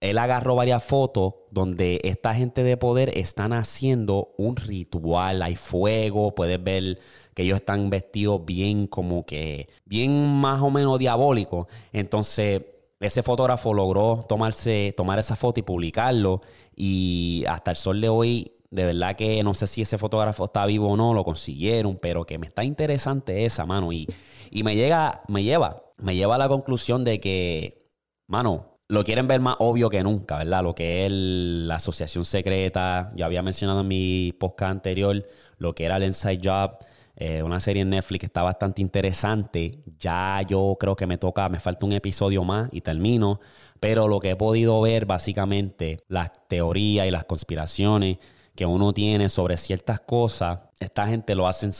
él 0.01 0.17
agarró 0.17 0.55
varias 0.55 0.83
fotos 0.83 1.35
donde 1.51 2.01
esta 2.03 2.33
gente 2.33 2.63
de 2.63 2.77
poder 2.77 3.15
están 3.15 3.53
haciendo 3.53 4.33
un 4.39 4.55
ritual. 4.55 5.43
Hay 5.43 5.55
fuego, 5.55 6.33
puedes 6.33 6.63
ver 6.63 6.97
que 7.35 7.43
ellos 7.43 7.57
están 7.57 7.91
vestidos 7.91 8.43
bien 8.43 8.87
como 8.87 9.23
que, 9.23 9.69
bien 9.85 10.27
más 10.27 10.63
o 10.63 10.71
menos 10.71 10.97
diabólico. 10.97 11.67
Entonces, 11.91 12.65
ese 12.99 13.21
fotógrafo 13.21 13.71
logró 13.71 14.25
tomarse, 14.27 14.95
tomar 14.97 15.19
esa 15.19 15.35
foto 15.35 15.59
y 15.59 15.63
publicarlo. 15.63 16.41
Y 16.75 17.45
hasta 17.47 17.69
el 17.69 17.77
sol 17.77 18.01
de 18.01 18.09
hoy 18.09 18.51
de 18.73 18.85
verdad 18.85 19.15
que 19.15 19.43
no 19.43 19.53
sé 19.53 19.67
si 19.67 19.83
ese 19.83 19.99
fotógrafo 19.99 20.45
está 20.45 20.65
vivo 20.65 20.89
o 20.89 20.97
no, 20.97 21.13
lo 21.13 21.23
consiguieron, 21.23 21.99
pero 22.01 22.25
que 22.25 22.39
me 22.39 22.47
está 22.47 22.63
interesante 22.63 23.45
esa, 23.45 23.67
mano. 23.67 23.93
Y, 23.93 24.07
y 24.49 24.63
me 24.63 24.75
llega, 24.75 25.21
me 25.27 25.43
lleva, 25.43 25.83
me 25.97 26.15
lleva 26.15 26.35
a 26.35 26.37
la 26.39 26.49
conclusión 26.49 27.03
de 27.03 27.19
que, 27.19 27.87
mano, 28.25 28.79
lo 28.87 29.03
quieren 29.03 29.27
ver 29.27 29.41
más 29.41 29.57
obvio 29.59 29.89
que 29.89 30.01
nunca, 30.01 30.39
¿verdad? 30.39 30.63
Lo 30.63 30.73
que 30.73 31.05
es 31.05 31.11
la 31.11 31.75
asociación 31.75 32.25
secreta. 32.25 33.11
Yo 33.15 33.27
había 33.27 33.43
mencionado 33.43 33.81
en 33.81 33.87
mi 33.87 34.33
podcast 34.39 34.71
anterior 34.71 35.23
lo 35.57 35.75
que 35.75 35.85
era 35.85 35.97
el 35.97 36.03
Inside 36.05 36.41
Job. 36.43 36.77
Eh, 37.15 37.43
una 37.43 37.59
serie 37.59 37.83
en 37.83 37.91
Netflix 37.91 38.21
que 38.21 38.25
está 38.25 38.41
bastante 38.41 38.81
interesante. 38.81 39.83
Ya 39.99 40.41
yo 40.47 40.77
creo 40.79 40.95
que 40.95 41.05
me 41.05 41.19
toca, 41.19 41.47
me 41.47 41.59
falta 41.59 41.85
un 41.85 41.91
episodio 41.93 42.43
más 42.43 42.69
y 42.71 42.81
termino. 42.81 43.39
Pero 43.79 44.07
lo 44.07 44.19
que 44.19 44.31
he 44.31 44.35
podido 44.35 44.81
ver, 44.81 45.05
básicamente, 45.05 45.99
las 46.07 46.31
teorías 46.47 47.05
y 47.05 47.11
las 47.11 47.25
conspiraciones 47.25 48.17
que 48.55 48.65
uno 48.65 48.93
tiene 48.93 49.29
sobre 49.29 49.57
ciertas 49.57 49.99
cosas, 49.99 50.59
esta 50.79 51.07
gente 51.07 51.35
lo 51.35 51.47
hacen 51.47 51.71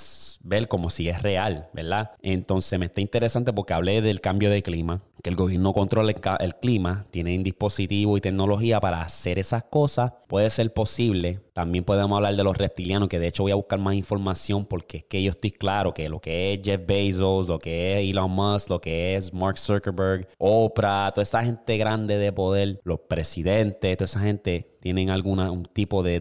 ver 0.44 0.68
como 0.68 0.90
si 0.90 1.10
es 1.10 1.22
real, 1.22 1.68
¿verdad? 1.74 2.12
Entonces 2.22 2.80
me 2.80 2.86
está 2.86 3.02
interesante 3.02 3.54
porque 3.54 3.74
hablé 3.74 4.02
del 4.02 4.22
cambio 4.22 4.50
de 4.50 4.64
clima, 4.64 5.02
que 5.24 5.30
el 5.30 5.36
gobierno 5.36 5.74
controla 5.74 6.14
el, 6.40 6.56
clima, 6.56 7.06
tienen 7.12 7.44
dispositivos 7.44 8.18
y 8.18 8.22
tecnología 8.22 8.82
para 8.82 9.02
hacer 9.02 9.40
esas 9.40 9.64
cosas. 9.64 10.14
Puede 10.28 10.50
ser 10.50 10.74
posible. 10.74 11.40
También 11.54 11.86
podemos 11.86 12.18
hablar 12.18 12.36
de 12.36 12.44
los 12.44 12.58
reptilianos, 12.58 13.08
que 13.08 13.20
de 13.20 13.28
hecho 13.28 13.44
voy 13.44 13.54
a 13.54 13.56
buscar 13.56 13.80
más 13.80 13.96
información 13.96 14.66
porque 14.66 14.98
es 14.98 15.04
que 15.06 15.24
yo 15.24 15.32
estoy 15.32 15.52
claro 15.52 15.94
que 15.94 16.10
lo 16.10 16.20
que 16.20 16.54
es 16.54 16.62
Jeff 16.62 16.82
Bezos, 16.86 17.48
lo 17.48 17.60
que 17.60 17.94
es 17.94 18.10
Elon 18.10 18.32
Musk, 18.32 18.70
lo 18.70 18.82
que 18.82 19.16
es 19.16 19.34
Mark 19.34 19.58
Zuckerberg, 19.58 20.28
Oprah, 20.38 21.12
toda 21.12 21.24
esa 21.24 21.44
gente 21.44 21.78
grande 21.78 22.18
de 22.18 22.34
poder, 22.34 22.82
los 22.84 23.00
presidentes, 23.00 23.98
toda 23.98 24.06
esa 24.06 24.20
gente 24.20 24.74
tienen 24.82 25.10
algún 25.10 25.64
tipo 25.72 26.04
de, 26.04 26.20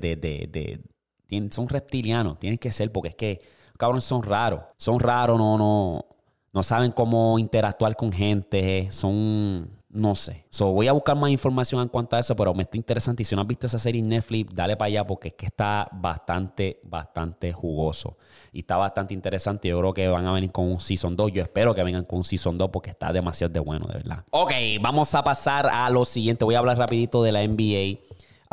son 1.51 1.69
reptilianos, 1.69 2.39
tienen 2.39 2.59
que 2.59 2.73
ser, 2.73 2.93
porque 2.93 3.11
es 3.11 3.15
que, 3.15 3.41
cabrones, 3.79 4.05
son 4.05 4.23
raros. 4.23 4.61
Son 4.77 5.01
raros, 5.01 5.39
no, 5.39 5.59
no, 5.59 6.05
no 6.53 6.63
saben 6.63 6.93
cómo 6.93 7.39
interactuar 7.39 7.97
con 7.97 8.13
gente, 8.13 8.89
son 8.91 9.83
no 9.93 10.15
sé. 10.15 10.47
So, 10.49 10.73
voy 10.73 10.89
a 10.89 10.93
buscar 10.93 11.15
más 11.17 11.31
información 11.31 11.83
en 11.83 11.89
cuanto 11.89 12.17
a 12.17 12.19
eso, 12.19 12.35
pero 12.35 12.55
me 12.55 12.63
está 12.63 12.79
interesante. 12.79 13.23
Y 13.23 13.25
si 13.27 13.37
no 13.37 13.43
has 13.43 13.47
visto 13.47 13.67
esa 13.67 13.79
serie 13.79 14.01
en 14.01 14.09
Netflix, 14.09 14.55
dale 14.55 14.75
para 14.75 14.87
allá 14.87 15.07
porque 15.07 15.29
es 15.29 15.35
que 15.35 15.47
está 15.47 15.87
bastante, 15.93 16.81
bastante 16.85 17.53
jugoso. 17.53 18.17
Y 18.53 18.61
está 18.61 18.79
bastante 18.79 19.13
interesante. 19.13 19.69
Yo 19.69 19.79
creo 19.79 19.93
que 19.93 20.09
van 20.09 20.27
a 20.27 20.33
venir 20.33 20.51
con 20.51 20.71
un 20.71 20.81
Season 20.81 21.15
2. 21.15 21.33
Yo 21.33 21.43
espero 21.43 21.75
que 21.75 21.83
vengan 21.83 22.07
con 22.07 22.19
un 22.19 22.25
Season 22.25 22.57
2 22.57 22.71
porque 22.73 22.91
está 22.91 23.13
demasiado 23.13 23.53
de 23.53 23.61
bueno, 23.61 23.85
de 23.87 23.99
verdad. 23.99 24.25
Ok, 24.31 24.53
vamos 24.81 25.15
a 25.15 25.23
pasar 25.23 25.67
a 25.67 25.91
lo 25.91 26.07
siguiente. 26.07 26.47
Voy 26.47 26.55
a 26.55 26.61
hablar 26.61 26.79
rapidito 26.79 27.23
de 27.23 27.33
la 27.33 27.47
NBA. 27.47 27.99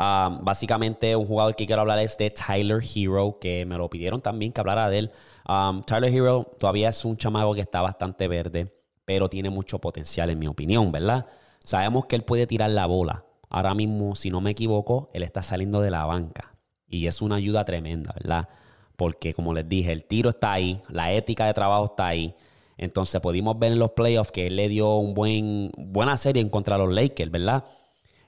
Um, 0.00 0.42
básicamente, 0.42 1.14
un 1.14 1.26
jugador 1.26 1.54
que 1.54 1.66
quiero 1.66 1.82
hablar 1.82 1.98
es 1.98 2.16
de 2.16 2.30
Tyler 2.30 2.82
Hero, 2.82 3.36
que 3.38 3.66
me 3.66 3.76
lo 3.76 3.90
pidieron 3.90 4.22
también 4.22 4.50
que 4.50 4.58
hablara 4.58 4.88
de 4.88 5.00
él. 5.00 5.10
Um, 5.46 5.82
Tyler 5.82 6.10
Hero 6.10 6.46
todavía 6.58 6.88
es 6.88 7.04
un 7.04 7.18
chamago 7.18 7.54
que 7.54 7.60
está 7.60 7.82
bastante 7.82 8.26
verde, 8.26 8.72
pero 9.04 9.28
tiene 9.28 9.50
mucho 9.50 9.78
potencial, 9.78 10.30
en 10.30 10.38
mi 10.38 10.46
opinión, 10.46 10.90
¿verdad? 10.90 11.26
Sabemos 11.62 12.06
que 12.06 12.16
él 12.16 12.22
puede 12.22 12.46
tirar 12.46 12.70
la 12.70 12.86
bola. 12.86 13.26
Ahora 13.50 13.74
mismo, 13.74 14.14
si 14.14 14.30
no 14.30 14.40
me 14.40 14.52
equivoco, 14.52 15.10
él 15.12 15.22
está 15.22 15.42
saliendo 15.42 15.82
de 15.82 15.90
la 15.90 16.06
banca. 16.06 16.54
Y 16.88 17.06
es 17.06 17.20
una 17.20 17.34
ayuda 17.34 17.66
tremenda, 17.66 18.14
¿verdad? 18.14 18.48
Porque, 18.96 19.34
como 19.34 19.52
les 19.52 19.68
dije, 19.68 19.92
el 19.92 20.06
tiro 20.06 20.30
está 20.30 20.52
ahí, 20.52 20.80
la 20.88 21.12
ética 21.12 21.44
de 21.44 21.52
trabajo 21.52 21.84
está 21.84 22.06
ahí. 22.06 22.34
Entonces 22.78 23.20
pudimos 23.20 23.58
ver 23.58 23.72
en 23.72 23.78
los 23.78 23.90
playoffs 23.90 24.32
que 24.32 24.46
él 24.46 24.56
le 24.56 24.70
dio 24.70 24.96
un 24.96 25.12
buen, 25.12 25.70
buena 25.76 26.16
serie 26.16 26.40
en 26.40 26.48
contra 26.48 26.78
los 26.78 26.90
Lakers, 26.90 27.30
¿verdad? 27.30 27.64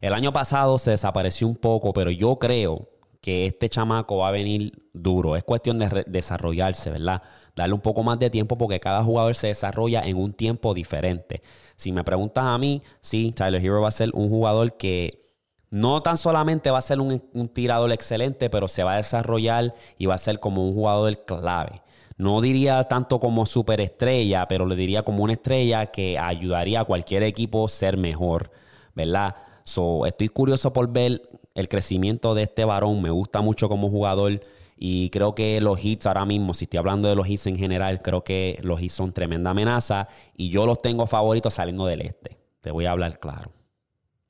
El 0.02 0.14
año 0.14 0.32
pasado 0.32 0.78
se 0.78 0.90
desapareció 0.90 1.47
un 1.47 1.54
poco, 1.54 1.92
pero 1.92 2.11
yo 2.11 2.37
creo 2.37 2.88
que 3.21 3.47
este 3.47 3.68
chamaco 3.68 4.16
va 4.16 4.28
a 4.28 4.32
venir 4.32 4.73
duro. 4.92 5.37
Es 5.37 5.44
cuestión 5.44 5.78
de 5.78 6.04
desarrollarse, 6.09 6.90
¿verdad? 6.90 7.23
Darle 7.54 7.75
un 7.75 7.80
poco 7.80 8.02
más 8.02 8.18
de 8.18 8.28
tiempo 8.28 8.59
porque 8.59 8.80
cada 8.80 9.04
jugador 9.04 9.37
se 9.37 9.47
desarrolla 9.47 10.00
en 10.00 10.16
un 10.16 10.32
tiempo 10.32 10.75
diferente. 10.75 11.40
Si 11.76 11.92
me 11.92 12.02
preguntas 12.02 12.42
a 12.44 12.59
mí, 12.59 12.82
sí, 13.00 13.30
Tyler 13.30 13.64
Hero 13.64 13.80
va 13.80 13.88
a 13.88 13.92
ser 13.92 14.11
un 14.12 14.28
jugador 14.28 14.76
que 14.76 15.30
no 15.71 16.02
tan 16.02 16.16
solamente 16.16 16.73
va 16.73 16.78
a 16.78 16.82
ser 16.82 16.99
un, 16.99 17.23
un 17.32 17.49
tirador 17.49 17.92
excelente, 17.92 18.50
pero 18.50 18.66
se 18.66 18.82
va 18.82 18.94
a 18.94 18.97
desarrollar 18.97 19.73
y 19.99 20.06
va 20.06 20.16
a 20.16 20.18
ser 20.18 20.40
como 20.40 20.66
un 20.66 20.75
jugador 20.75 21.25
clave. 21.25 21.80
No 22.16 22.40
diría 22.40 22.82
tanto 22.88 23.21
como 23.21 23.47
superestrella, 23.47 24.49
pero 24.49 24.66
le 24.66 24.75
diría 24.75 25.04
como 25.04 25.23
una 25.23 25.35
estrella 25.35 25.87
que 25.87 26.18
ayudaría 26.18 26.80
a 26.80 26.85
cualquier 26.85 27.23
equipo 27.23 27.68
ser 27.68 27.97
mejor, 27.97 28.50
¿verdad? 28.97 29.37
Estoy 29.64 30.28
curioso 30.28 30.73
por 30.73 30.92
ver 30.92 31.23
el 31.54 31.69
crecimiento 31.69 32.35
de 32.35 32.45
este 32.45 32.64
varón. 32.64 33.02
Me 33.02 33.11
gusta 33.11 33.40
mucho 33.40 33.69
como 33.69 33.90
jugador. 33.90 34.40
Y 34.76 35.11
creo 35.11 35.35
que 35.35 35.61
los 35.61 35.85
hits 35.85 36.07
ahora 36.07 36.25
mismo, 36.25 36.54
si 36.54 36.64
estoy 36.64 36.78
hablando 36.78 37.09
de 37.09 37.14
los 37.14 37.28
hits 37.28 37.47
en 37.47 37.57
general, 37.57 38.00
creo 38.00 38.25
que 38.25 38.59
los 38.62 38.83
hits 38.83 38.95
son 38.95 39.12
tremenda 39.12 39.50
amenaza. 39.50 40.09
Y 40.37 40.49
yo 40.50 40.66
los 40.66 40.78
tengo 40.78 41.07
favoritos 41.07 41.54
saliendo 41.54 41.87
del 41.87 42.02
este. 42.02 42.38
Te 42.61 42.71
voy 42.71 42.87
a 42.87 42.90
hablar 42.90 43.21
claro. 43.21 43.52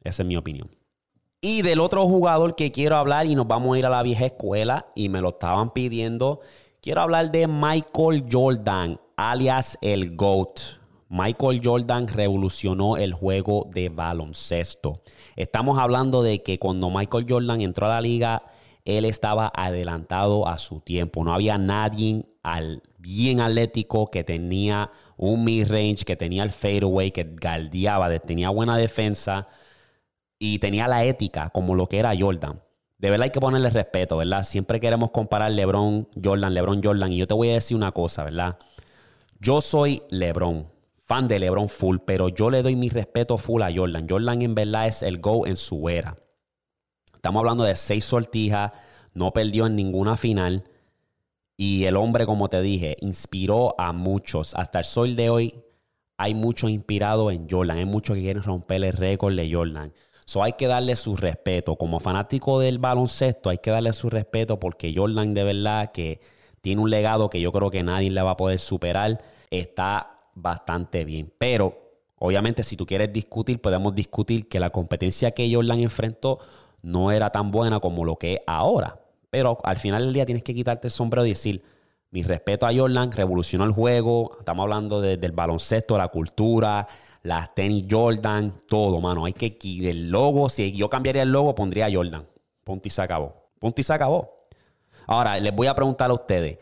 Esa 0.02 0.22
es 0.22 0.26
mi 0.26 0.36
opinión. 0.36 0.70
Y 1.40 1.62
del 1.62 1.80
otro 1.80 2.06
jugador 2.06 2.54
que 2.54 2.70
quiero 2.70 2.96
hablar, 2.96 3.26
y 3.26 3.34
nos 3.34 3.48
vamos 3.48 3.74
a 3.74 3.78
ir 3.78 3.86
a 3.86 3.90
la 3.90 4.02
vieja 4.02 4.26
escuela, 4.26 4.86
y 4.94 5.08
me 5.08 5.20
lo 5.20 5.30
estaban 5.30 5.70
pidiendo, 5.70 6.40
quiero 6.80 7.00
hablar 7.00 7.32
de 7.32 7.48
Michael 7.48 8.26
Jordan, 8.30 9.00
alias 9.16 9.76
el 9.80 10.14
GOAT. 10.14 10.81
Michael 11.12 11.60
Jordan 11.62 12.08
revolucionó 12.08 12.96
el 12.96 13.12
juego 13.12 13.68
de 13.70 13.90
baloncesto. 13.90 15.02
Estamos 15.36 15.78
hablando 15.78 16.22
de 16.22 16.42
que 16.42 16.58
cuando 16.58 16.88
Michael 16.88 17.26
Jordan 17.28 17.60
entró 17.60 17.84
a 17.84 17.90
la 17.90 18.00
liga, 18.00 18.42
él 18.86 19.04
estaba 19.04 19.52
adelantado 19.54 20.48
a 20.48 20.56
su 20.56 20.80
tiempo. 20.80 21.22
No 21.22 21.34
había 21.34 21.58
nadie 21.58 22.24
al, 22.42 22.82
bien 22.96 23.42
atlético 23.42 24.10
que 24.10 24.24
tenía 24.24 24.90
un 25.18 25.44
mid-range, 25.44 26.06
que 26.06 26.16
tenía 26.16 26.44
el 26.44 26.50
fadeaway, 26.50 27.10
que 27.10 27.28
galdeaba, 27.30 28.18
tenía 28.20 28.48
buena 28.48 28.78
defensa 28.78 29.48
y 30.38 30.60
tenía 30.60 30.88
la 30.88 31.04
ética 31.04 31.50
como 31.50 31.74
lo 31.74 31.86
que 31.88 31.98
era 31.98 32.18
Jordan. 32.18 32.62
De 32.96 33.10
verdad 33.10 33.24
hay 33.24 33.30
que 33.30 33.40
ponerle 33.40 33.68
respeto, 33.68 34.16
¿verdad? 34.16 34.44
Siempre 34.44 34.80
queremos 34.80 35.10
comparar 35.10 35.50
LeBron, 35.50 36.08
Jordan, 36.24 36.54
LeBron, 36.54 36.82
Jordan. 36.82 37.12
Y 37.12 37.18
yo 37.18 37.26
te 37.26 37.34
voy 37.34 37.50
a 37.50 37.54
decir 37.54 37.76
una 37.76 37.92
cosa, 37.92 38.24
¿verdad? 38.24 38.56
Yo 39.40 39.60
soy 39.60 40.00
LeBron 40.08 40.72
fan 41.04 41.28
de 41.28 41.38
LeBron 41.38 41.68
full, 41.68 41.98
pero 42.06 42.28
yo 42.28 42.50
le 42.50 42.62
doy 42.62 42.76
mi 42.76 42.88
respeto 42.88 43.38
full 43.38 43.62
a 43.62 43.72
Jordan. 43.74 44.06
Jordan 44.08 44.42
en 44.42 44.54
verdad 44.54 44.86
es 44.86 45.02
el 45.02 45.18
go 45.18 45.46
en 45.46 45.56
su 45.56 45.88
era. 45.88 46.16
Estamos 47.14 47.40
hablando 47.40 47.64
de 47.64 47.76
seis 47.76 48.04
sortijas, 48.04 48.72
no 49.14 49.32
perdió 49.32 49.66
en 49.66 49.76
ninguna 49.76 50.16
final. 50.16 50.64
Y 51.56 51.84
el 51.84 51.96
hombre, 51.96 52.26
como 52.26 52.48
te 52.48 52.60
dije, 52.60 52.96
inspiró 53.00 53.78
a 53.78 53.92
muchos. 53.92 54.54
Hasta 54.54 54.80
el 54.80 54.84
sol 54.84 55.14
de 55.16 55.30
hoy 55.30 55.62
hay 56.16 56.34
mucho 56.34 56.68
inspirado 56.68 57.30
en 57.30 57.48
Jordan. 57.48 57.78
Hay 57.78 57.84
muchos 57.84 58.16
que 58.16 58.22
quieren 58.22 58.42
romper 58.42 58.84
el 58.84 58.92
récord 58.92 59.36
de 59.36 59.52
Jordan. 59.52 59.92
So 60.24 60.42
hay 60.42 60.54
que 60.54 60.66
darle 60.66 60.96
su 60.96 61.16
respeto. 61.16 61.76
Como 61.76 62.00
fanático 62.00 62.58
del 62.58 62.78
baloncesto, 62.78 63.50
hay 63.50 63.58
que 63.58 63.70
darle 63.70 63.92
su 63.92 64.08
respeto 64.08 64.58
porque 64.58 64.94
Jordan 64.96 65.34
de 65.34 65.44
verdad 65.44 65.92
que 65.92 66.20
tiene 66.60 66.80
un 66.80 66.90
legado 66.90 67.28
que 67.28 67.40
yo 67.40 67.52
creo 67.52 67.70
que 67.70 67.82
nadie 67.82 68.10
le 68.10 68.22
va 68.22 68.32
a 68.32 68.36
poder 68.36 68.58
superar. 68.58 69.22
Está 69.50 70.11
bastante 70.34 71.04
bien. 71.04 71.32
Pero, 71.38 71.74
obviamente, 72.18 72.62
si 72.62 72.76
tú 72.76 72.86
quieres 72.86 73.12
discutir, 73.12 73.60
podemos 73.60 73.94
discutir 73.94 74.48
que 74.48 74.60
la 74.60 74.70
competencia 74.70 75.32
que 75.32 75.52
Jordan 75.52 75.80
enfrentó 75.80 76.38
no 76.82 77.12
era 77.12 77.30
tan 77.30 77.50
buena 77.50 77.80
como 77.80 78.04
lo 78.04 78.16
que 78.16 78.34
es 78.34 78.40
ahora. 78.46 79.00
Pero 79.30 79.58
al 79.62 79.78
final 79.78 80.04
del 80.04 80.12
día 80.12 80.26
tienes 80.26 80.44
que 80.44 80.54
quitarte 80.54 80.88
el 80.88 80.92
sombrero 80.92 81.24
y 81.24 81.30
decir, 81.30 81.62
mi 82.10 82.22
respeto 82.22 82.66
a 82.66 82.74
Jordan, 82.74 83.10
revolucionó 83.10 83.64
el 83.64 83.72
juego. 83.72 84.36
Estamos 84.38 84.64
hablando 84.64 85.00
del 85.00 85.32
baloncesto, 85.32 85.96
la 85.96 86.08
cultura, 86.08 86.86
las 87.22 87.54
tenis 87.54 87.86
Jordan, 87.90 88.54
todo, 88.68 89.00
mano. 89.00 89.24
Hay 89.24 89.32
que 89.32 89.56
el 89.88 90.10
logo, 90.10 90.48
si 90.50 90.72
yo 90.72 90.90
cambiaría 90.90 91.22
el 91.22 91.32
logo, 91.32 91.54
pondría 91.54 91.88
Jordan. 91.90 92.26
Punto 92.64 92.88
y 92.88 92.90
se 92.90 93.00
acabó. 93.00 93.34
Punto 93.58 93.80
y 93.80 93.84
se 93.84 93.92
acabó. 93.92 94.46
Ahora, 95.06 95.40
les 95.40 95.54
voy 95.54 95.66
a 95.66 95.74
preguntar 95.74 96.10
a 96.10 96.14
ustedes. 96.14 96.58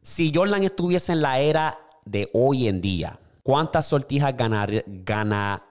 Si 0.00 0.32
Jordan 0.34 0.64
estuviese 0.64 1.12
en 1.12 1.20
la 1.20 1.40
era 1.40 1.78
de 2.06 2.30
hoy 2.32 2.68
en 2.68 2.80
día, 2.80 3.20
¿cuántas 3.42 3.86
sortijas 3.86 4.34
ganaría 4.36 5.64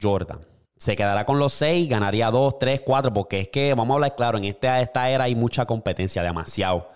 Jordan? 0.00 0.40
Se 0.76 0.94
quedará 0.94 1.24
con 1.24 1.38
los 1.38 1.52
seis, 1.52 1.88
ganaría 1.88 2.30
dos, 2.30 2.58
tres, 2.58 2.82
cuatro, 2.82 3.12
porque 3.12 3.40
es 3.40 3.48
que, 3.48 3.74
vamos 3.74 3.94
a 3.94 3.96
hablar 3.96 4.14
claro, 4.14 4.38
en 4.38 4.44
esta, 4.44 4.80
esta 4.80 5.10
era 5.10 5.24
hay 5.24 5.34
mucha 5.34 5.64
competencia, 5.64 6.22
demasiado. 6.22 6.90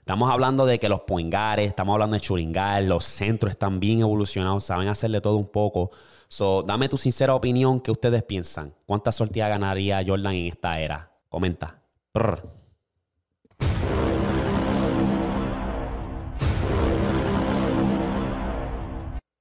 Estamos 0.00 0.28
hablando 0.30 0.66
de 0.66 0.80
que 0.80 0.88
los 0.88 1.02
poingares, 1.02 1.68
estamos 1.68 1.92
hablando 1.94 2.14
de 2.14 2.20
churingal, 2.20 2.88
los 2.88 3.04
centros 3.04 3.52
están 3.52 3.78
bien 3.78 4.00
evolucionados, 4.00 4.64
saben 4.64 4.88
hacerle 4.88 5.20
todo 5.20 5.36
un 5.36 5.46
poco. 5.46 5.92
So, 6.28 6.62
dame 6.62 6.88
tu 6.88 6.98
sincera 6.98 7.34
opinión, 7.34 7.80
¿qué 7.80 7.92
ustedes 7.92 8.24
piensan? 8.24 8.74
¿Cuántas 8.86 9.14
sortijas 9.14 9.48
ganaría 9.48 10.02
Jordan 10.04 10.34
en 10.34 10.46
esta 10.46 10.80
era? 10.80 11.12
Comenta. 11.28 11.80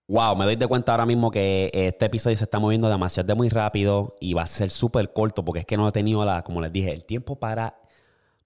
Wow, 0.09 0.35
me 0.35 0.43
doy 0.43 0.55
de 0.55 0.65
cuenta 0.65 0.93
ahora 0.93 1.05
mismo 1.05 1.29
que 1.29 1.69
este 1.71 2.07
episodio 2.07 2.35
se 2.35 2.45
está 2.45 2.57
moviendo 2.57 2.89
demasiado 2.89 3.35
muy 3.35 3.47
rápido 3.47 4.15
y 4.19 4.33
va 4.33 4.41
a 4.41 4.47
ser 4.47 4.71
súper 4.71 5.13
corto 5.13 5.45
porque 5.45 5.59
es 5.59 5.65
que 5.67 5.77
no 5.77 5.87
he 5.87 5.91
tenido, 5.91 6.25
la, 6.25 6.41
como 6.41 6.61
les 6.61 6.73
dije, 6.73 6.91
el 6.91 7.05
tiempo 7.05 7.35
para 7.35 7.79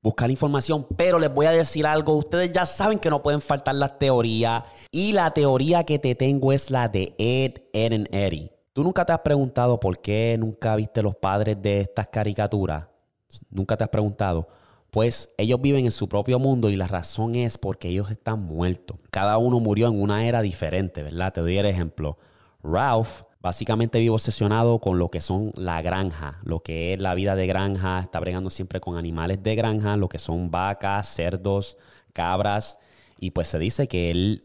buscar 0.01 0.29
información, 0.29 0.85
pero 0.97 1.19
les 1.19 1.33
voy 1.33 1.45
a 1.45 1.51
decir 1.51 1.87
algo. 1.87 2.17
Ustedes 2.17 2.51
ya 2.51 2.65
saben 2.65 2.99
que 2.99 3.09
no 3.09 3.23
pueden 3.23 3.39
faltar 3.39 3.75
las 3.75 3.97
teorías. 3.97 4.63
Y 4.91 5.13
la 5.13 5.31
teoría 5.31 5.85
que 5.85 5.99
te 5.99 6.15
tengo 6.15 6.51
es 6.51 6.69
la 6.69 6.89
de 6.89 7.15
Ed, 7.17 7.53
Ed 7.71 7.93
and 7.93 8.07
Eddie. 8.13 8.51
¿Tú 8.73 8.83
nunca 8.83 9.05
te 9.05 9.13
has 9.13 9.21
preguntado 9.21 9.79
por 9.79 9.99
qué 9.99 10.35
nunca 10.37 10.75
viste 10.75 11.01
los 11.01 11.15
padres 11.15 11.61
de 11.61 11.79
estas 11.79 12.07
caricaturas? 12.07 12.87
¿Nunca 13.49 13.77
te 13.77 13.85
has 13.85 13.89
preguntado? 13.89 14.49
Pues 14.93 15.33
ellos 15.39 15.59
viven 15.59 15.85
en 15.85 15.91
su 15.91 16.07
propio 16.07 16.37
mundo 16.37 16.69
y 16.69 16.75
la 16.75 16.87
razón 16.87 17.33
es 17.33 17.57
porque 17.57 17.87
ellos 17.87 18.11
están 18.11 18.41
muertos. 18.41 18.99
Cada 19.09 19.39
uno 19.39 19.59
murió 19.59 19.87
en 19.87 19.99
una 19.99 20.27
era 20.27 20.43
diferente, 20.43 21.01
¿verdad? 21.01 21.33
Te 21.33 21.41
doy 21.41 21.57
el 21.57 21.65
ejemplo. 21.65 22.19
Ralph 22.61 23.23
básicamente 23.41 23.97
vive 23.97 24.11
obsesionado 24.11 24.77
con 24.77 24.99
lo 24.99 25.09
que 25.09 25.19
son 25.19 25.51
la 25.55 25.81
granja, 25.81 26.39
lo 26.43 26.59
que 26.59 26.93
es 26.93 27.01
la 27.01 27.15
vida 27.15 27.35
de 27.35 27.47
granja, 27.47 28.01
está 28.01 28.19
bregando 28.19 28.51
siempre 28.51 28.79
con 28.79 28.95
animales 28.95 29.41
de 29.41 29.55
granja, 29.55 29.97
lo 29.97 30.09
que 30.09 30.19
son 30.19 30.51
vacas, 30.51 31.07
cerdos, 31.07 31.75
cabras, 32.13 32.77
y 33.19 33.31
pues 33.31 33.47
se 33.47 33.57
dice 33.57 33.87
que 33.87 34.11
él 34.11 34.43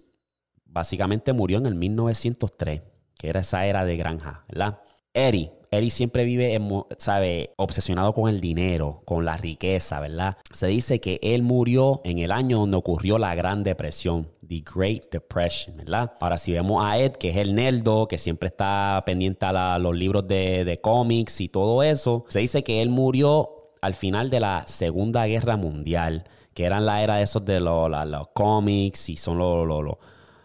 básicamente 0.64 1.34
murió 1.34 1.58
en 1.58 1.66
el 1.66 1.74
1903, 1.74 2.80
que 3.18 3.28
era 3.28 3.40
esa 3.40 3.66
era 3.66 3.84
de 3.84 3.98
granja, 3.98 4.46
¿verdad? 4.48 4.80
Eddie, 5.12 5.52
Eddie 5.70 5.90
siempre 5.90 6.24
vive, 6.24 6.58
sabe, 6.96 7.52
obsesionado 7.56 8.14
con 8.14 8.28
el 8.28 8.40
dinero, 8.40 9.02
con 9.04 9.24
la 9.24 9.36
riqueza, 9.36 10.00
¿verdad? 10.00 10.38
Se 10.52 10.66
dice 10.66 11.00
que 11.00 11.20
él 11.22 11.42
murió 11.42 12.00
en 12.04 12.18
el 12.18 12.32
año 12.32 12.60
donde 12.60 12.78
ocurrió 12.78 13.18
la 13.18 13.34
Gran 13.34 13.62
Depresión, 13.62 14.28
The 14.46 14.64
Great 14.74 15.10
Depression, 15.12 15.76
¿verdad? 15.76 16.12
Ahora, 16.20 16.38
si 16.38 16.52
vemos 16.52 16.84
a 16.84 16.98
Ed, 16.98 17.12
que 17.12 17.28
es 17.30 17.36
el 17.36 17.54
nerdo, 17.54 18.08
que 18.08 18.16
siempre 18.16 18.48
está 18.48 19.02
pendiente 19.04 19.44
a 19.44 19.78
los 19.78 19.94
libros 19.94 20.26
de, 20.26 20.78
cómics 20.82 21.40
y 21.40 21.48
todo 21.48 21.82
eso, 21.82 22.24
se 22.28 22.38
dice 22.38 22.64
que 22.64 22.80
él 22.80 22.88
murió 22.88 23.50
al 23.82 23.94
final 23.94 24.30
de 24.30 24.40
la 24.40 24.66
Segunda 24.66 25.26
Guerra 25.26 25.56
Mundial, 25.56 26.24
que 26.54 26.64
eran 26.64 26.86
la 26.86 27.02
era 27.02 27.16
de 27.16 27.24
esos 27.24 27.44
de 27.44 27.60
los, 27.60 27.90
cómics 28.32 29.10
y 29.10 29.16
son 29.16 29.38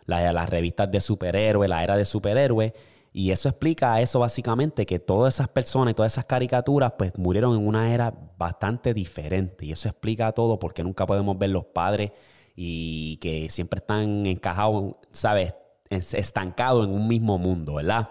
las 0.06 0.50
revistas 0.50 0.92
de 0.92 1.00
superhéroes, 1.00 1.70
la 1.70 1.84
era 1.84 1.96
de 1.96 2.06
superhéroes. 2.06 2.74
Y 3.16 3.30
eso 3.30 3.48
explica 3.48 4.02
eso 4.02 4.20
básicamente, 4.20 4.88
que 4.88 4.98
todas 4.98 5.36
esas 5.36 5.48
personas 5.48 5.92
y 5.92 5.94
todas 5.94 6.14
esas 6.14 6.26
caricaturas 6.26 6.94
pues 6.98 7.16
murieron 7.16 7.56
en 7.56 7.68
una 7.68 7.94
era 7.94 8.12
bastante 8.40 8.92
diferente. 8.96 9.68
Y 9.68 9.72
eso 9.72 9.88
explica 9.88 10.32
todo 10.32 10.58
porque 10.58 10.84
nunca 10.84 11.06
podemos 11.06 11.38
ver 11.38 11.52
los 11.52 11.66
padres 11.66 12.12
y 12.56 13.18
que 13.18 13.50
siempre 13.52 13.78
están 13.78 14.26
encajados, 14.26 14.96
¿sabes? 15.12 15.54
Estancados 15.92 16.88
en 16.88 16.94
un 16.94 17.08
mismo 17.08 17.38
mundo, 17.38 17.76
¿verdad? 17.76 18.10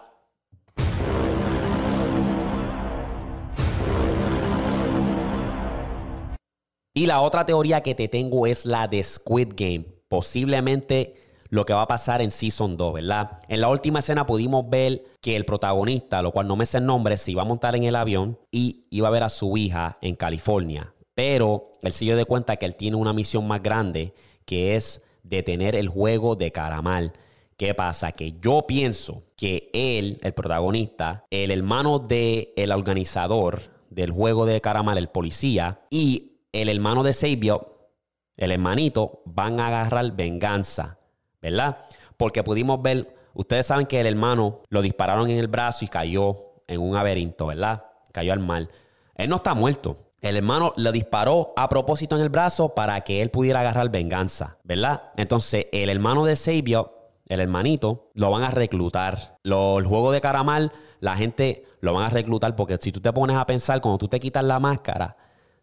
Y 6.94 7.06
la 7.06 7.22
otra 7.22 7.44
teoría 7.44 7.80
que 7.80 7.96
te 7.96 8.06
tengo 8.06 8.46
es 8.46 8.66
la 8.66 8.86
de 8.86 9.02
Squid 9.02 9.54
Game. 9.56 9.84
Posiblemente 10.08 11.21
lo 11.52 11.66
que 11.66 11.74
va 11.74 11.82
a 11.82 11.86
pasar 11.86 12.22
en 12.22 12.30
Season 12.30 12.78
2, 12.78 12.94
¿verdad? 12.94 13.38
En 13.46 13.60
la 13.60 13.68
última 13.68 13.98
escena 13.98 14.24
pudimos 14.24 14.70
ver 14.70 15.04
que 15.20 15.36
el 15.36 15.44
protagonista, 15.44 16.22
lo 16.22 16.32
cual 16.32 16.48
no 16.48 16.56
me 16.56 16.64
sé 16.64 16.78
el 16.78 16.86
nombre, 16.86 17.18
se 17.18 17.32
iba 17.32 17.42
a 17.42 17.44
montar 17.44 17.76
en 17.76 17.84
el 17.84 17.94
avión 17.94 18.38
y 18.50 18.86
iba 18.88 19.08
a 19.08 19.10
ver 19.10 19.22
a 19.22 19.28
su 19.28 19.54
hija 19.58 19.98
en 20.00 20.16
California. 20.16 20.94
Pero 21.12 21.72
él 21.82 21.92
se 21.92 22.06
dio 22.06 22.16
de 22.16 22.24
cuenta 22.24 22.56
que 22.56 22.64
él 22.64 22.74
tiene 22.74 22.96
una 22.96 23.12
misión 23.12 23.46
más 23.46 23.62
grande 23.62 24.14
que 24.46 24.76
es 24.76 25.02
detener 25.24 25.76
el 25.76 25.88
juego 25.88 26.36
de 26.36 26.52
Caramal. 26.52 27.12
¿Qué 27.58 27.74
pasa? 27.74 28.12
Que 28.12 28.32
yo 28.40 28.66
pienso 28.66 29.24
que 29.36 29.68
él, 29.74 30.20
el 30.22 30.32
protagonista, 30.32 31.26
el 31.28 31.50
hermano 31.50 31.98
del 31.98 32.48
el 32.56 32.72
organizador 32.72 33.60
del 33.90 34.10
juego 34.10 34.46
de 34.46 34.62
Caramal, 34.62 34.96
el 34.96 35.10
policía, 35.10 35.82
y 35.90 36.46
el 36.52 36.70
hermano 36.70 37.02
de 37.02 37.12
Sabio, 37.12 37.90
el 38.38 38.52
hermanito, 38.52 39.20
van 39.26 39.60
a 39.60 39.66
agarrar 39.66 40.16
venganza. 40.16 40.98
¿Verdad? 41.42 41.78
Porque 42.16 42.42
pudimos 42.42 42.80
ver, 42.80 43.14
ustedes 43.34 43.66
saben 43.66 43.86
que 43.86 44.00
el 44.00 44.06
hermano 44.06 44.60
lo 44.68 44.80
dispararon 44.80 45.28
en 45.28 45.38
el 45.38 45.48
brazo 45.48 45.84
y 45.84 45.88
cayó 45.88 46.52
en 46.68 46.80
un 46.80 46.94
laberinto, 46.94 47.46
¿verdad? 47.46 47.84
Cayó 48.12 48.32
al 48.32 48.38
mar. 48.38 48.68
Él 49.16 49.28
no 49.28 49.36
está 49.36 49.54
muerto. 49.54 49.96
El 50.20 50.36
hermano 50.36 50.72
le 50.76 50.92
disparó 50.92 51.52
a 51.56 51.68
propósito 51.68 52.16
en 52.16 52.22
el 52.22 52.28
brazo 52.28 52.74
para 52.74 53.00
que 53.00 53.22
él 53.22 53.30
pudiera 53.30 53.60
agarrar 53.60 53.90
venganza, 53.90 54.56
¿verdad? 54.62 55.10
Entonces, 55.16 55.66
el 55.72 55.88
hermano 55.88 56.24
de 56.24 56.36
Sabio, 56.36 56.94
el 57.26 57.40
hermanito, 57.40 58.10
lo 58.14 58.30
van 58.30 58.44
a 58.44 58.50
reclutar. 58.52 59.38
el 59.42 59.84
juego 59.84 60.12
de 60.12 60.20
Caramal, 60.20 60.70
la 61.00 61.16
gente 61.16 61.66
lo 61.80 61.92
van 61.92 62.04
a 62.04 62.10
reclutar 62.10 62.54
porque 62.54 62.78
si 62.80 62.92
tú 62.92 63.00
te 63.00 63.12
pones 63.12 63.36
a 63.36 63.44
pensar, 63.46 63.80
cuando 63.80 63.98
tú 63.98 64.06
te 64.06 64.20
quitas 64.20 64.44
la 64.44 64.60
máscara, 64.60 65.16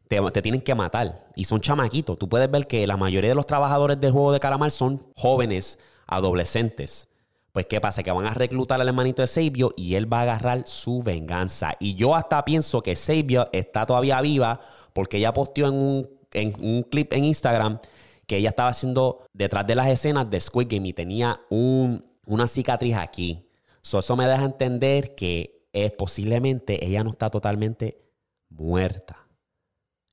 te, 0.10 0.41
tienen 0.41 0.62
que 0.62 0.76
matar. 0.76 1.28
Y 1.36 1.45
son 1.45 1.62
chamaquitos. 1.62 2.17
Tú 2.17 2.28
puedes 2.28 2.50
ver 2.50 2.67
que 2.67 2.86
la 2.88 2.98
mayoría 2.98 3.30
de 3.30 3.36
los 3.36 3.45
trabajadores 3.45 4.00
del 4.00 4.12
juego 4.12 4.34
de 4.34 4.39
calamar 4.39 4.72
son 4.72 5.02
jóvenes, 5.15 5.78
adolescentes. 6.08 7.08
Pues, 7.54 7.67
¿qué 7.67 7.80
pasa? 7.80 8.04
Que 8.04 8.12
van 8.12 8.26
a 8.26 8.34
reclutar 8.34 8.82
al 8.82 8.88
hermanito 8.88 9.22
de 9.22 9.28
Sabio 9.28 9.72
y 9.78 9.95
él 9.95 10.12
va 10.12 10.19
a 10.19 10.24
agarrar 10.24 10.63
su 10.65 11.04
venganza. 11.04 11.76
Y 11.80 11.93
yo 11.95 12.15
hasta 12.15 12.43
pienso 12.43 12.82
que 12.82 12.95
Sabio 12.95 13.50
está 13.54 13.86
todavía 13.86 14.19
viva 14.22 14.62
porque 14.93 15.17
ella 15.17 15.34
posteó 15.34 15.67
en 15.67 15.74
un, 15.76 16.10
en 16.34 16.54
un 16.60 16.84
clip 16.84 17.13
en 17.13 17.26
Instagram 17.26 17.80
que 18.26 18.38
ella 18.38 18.50
estaba 18.50 18.69
haciendo 18.69 19.26
detrás 19.34 19.65
de 19.65 19.76
las 19.76 19.88
escenas 19.88 20.30
de 20.30 20.39
Squid 20.39 20.67
Game 20.69 20.88
y 20.88 20.93
tenía 20.93 21.39
un, 21.50 22.04
una 22.26 22.48
cicatriz 22.48 22.95
aquí. 22.95 23.48
eso 23.82 24.15
me 24.15 24.28
deja 24.28 24.45
entender 24.45 25.15
que 25.15 25.67
es 25.74 25.91
posiblemente 25.91 26.84
ella 26.84 27.04
no 27.04 27.12
está 27.12 27.30
totalmente 27.30 28.02
muerta 28.50 29.29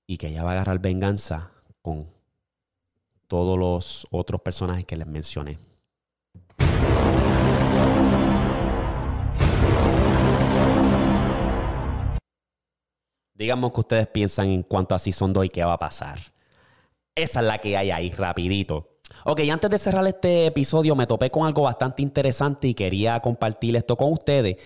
y 0.06 0.18
que 0.18 0.28
ella 0.28 0.44
va 0.44 0.50
a 0.50 0.52
agarrar 0.52 0.78
venganza 0.78 1.50
con 1.82 2.08
todos 3.26 3.58
los 3.58 4.06
otros 4.10 4.40
personajes 4.40 4.84
que 4.84 4.96
les 4.96 5.06
mencioné. 5.06 5.58
Digamos 13.34 13.72
que 13.72 13.80
ustedes 13.80 14.06
piensan 14.06 14.48
en 14.48 14.62
cuanto 14.62 14.94
a 14.94 14.98
Season 14.98 15.32
2 15.32 15.46
y 15.46 15.48
qué 15.50 15.64
va 15.64 15.74
a 15.74 15.78
pasar. 15.78 16.18
Esa 17.14 17.40
es 17.40 17.46
la 17.46 17.58
que 17.58 17.76
hay 17.76 17.90
ahí, 17.90 18.10
rapidito. 18.10 18.96
Ok, 19.24 19.40
antes 19.50 19.70
de 19.70 19.78
cerrar 19.78 20.06
este 20.06 20.46
episodio 20.46 20.94
me 20.94 21.06
topé 21.06 21.30
con 21.30 21.46
algo 21.46 21.62
bastante 21.62 22.02
interesante 22.02 22.68
y 22.68 22.74
quería 22.74 23.20
compartir 23.20 23.76
esto 23.76 23.96
con 23.96 24.12
ustedes. 24.12 24.56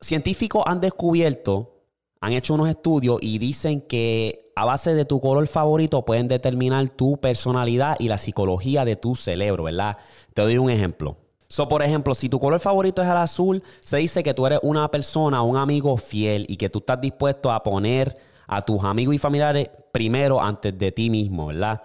Científicos 0.00 0.62
han 0.66 0.80
descubierto 0.80 1.75
han 2.20 2.32
hecho 2.32 2.54
unos 2.54 2.68
estudios 2.68 3.18
y 3.20 3.38
dicen 3.38 3.80
que 3.80 4.50
a 4.56 4.64
base 4.64 4.94
de 4.94 5.04
tu 5.04 5.20
color 5.20 5.46
favorito 5.46 6.04
pueden 6.04 6.28
determinar 6.28 6.88
tu 6.88 7.18
personalidad 7.18 7.96
y 7.98 8.08
la 8.08 8.18
psicología 8.18 8.84
de 8.84 8.96
tu 8.96 9.14
cerebro, 9.14 9.64
¿verdad? 9.64 9.98
Te 10.32 10.42
doy 10.42 10.58
un 10.58 10.70
ejemplo. 10.70 11.18
So, 11.48 11.68
por 11.68 11.82
ejemplo, 11.82 12.14
si 12.14 12.28
tu 12.28 12.40
color 12.40 12.58
favorito 12.58 13.02
es 13.02 13.08
el 13.08 13.16
azul, 13.16 13.62
se 13.80 13.98
dice 13.98 14.22
que 14.22 14.34
tú 14.34 14.46
eres 14.46 14.58
una 14.62 14.90
persona, 14.90 15.42
un 15.42 15.56
amigo 15.56 15.96
fiel 15.96 16.46
y 16.48 16.56
que 16.56 16.68
tú 16.68 16.78
estás 16.80 17.00
dispuesto 17.00 17.52
a 17.52 17.62
poner 17.62 18.16
a 18.48 18.62
tus 18.62 18.82
amigos 18.82 19.14
y 19.14 19.18
familiares 19.18 19.70
primero 19.92 20.42
antes 20.42 20.76
de 20.76 20.90
ti 20.90 21.10
mismo, 21.10 21.46
¿verdad? 21.46 21.82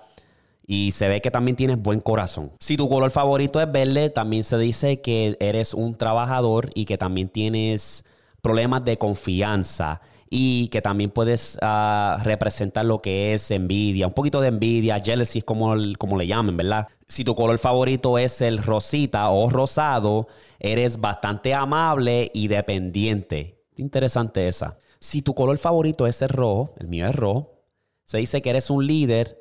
Y 0.66 0.92
se 0.94 1.08
ve 1.08 1.22
que 1.22 1.30
también 1.30 1.58
tienes 1.58 1.82
buen 1.82 2.00
corazón. 2.00 2.52
Si 2.60 2.78
tu 2.78 2.88
color 2.88 3.12
favorito 3.12 3.60
es 3.62 3.72
verde, 3.72 4.10
también 4.10 4.44
se 4.44 4.58
dice 4.58 5.02
que 5.02 5.36
eres 5.40 5.74
un 5.74 5.96
trabajador 5.96 6.70
y 6.74 6.86
que 6.86 6.98
también 6.98 7.30
tienes 7.30 8.06
problemas 8.42 8.84
de 8.86 8.98
confianza 8.98 10.02
y 10.34 10.70
que 10.70 10.82
también 10.82 11.12
puedes 11.12 11.58
ah, 11.62 12.22
representar 12.24 12.86
lo 12.86 13.02
que 13.02 13.34
es 13.34 13.52
envidia, 13.52 14.08
un 14.08 14.14
poquito 14.14 14.40
de 14.40 14.48
envidia, 14.48 14.98
jealousy 14.98 15.42
como, 15.42 15.76
como 16.00 16.18
le 16.18 16.26
llamen, 16.26 16.56
¿verdad? 16.56 16.88
Si 17.10 17.26
tu 17.26 17.36
color 17.36 17.60
favorito 17.60 18.18
es 18.18 18.40
el 18.40 18.58
rosita 18.58 19.30
o 19.30 19.50
rosado, 19.50 20.30
eres 20.58 21.02
bastante 21.02 21.54
amable 21.54 22.32
y 22.34 22.48
dependiente. 22.48 23.62
Interesante 23.76 24.48
esa. 24.48 24.78
Si 25.00 25.22
tu 25.22 25.36
color 25.36 25.58
favorito 25.58 26.08
es 26.08 26.22
el 26.22 26.30
rojo, 26.30 26.76
el 26.80 26.88
mío 26.88 27.08
es 27.08 27.16
rojo, 27.16 27.66
se 28.06 28.20
dice 28.20 28.42
que 28.42 28.52
eres 28.52 28.70
un 28.70 28.88
líder, 28.88 29.38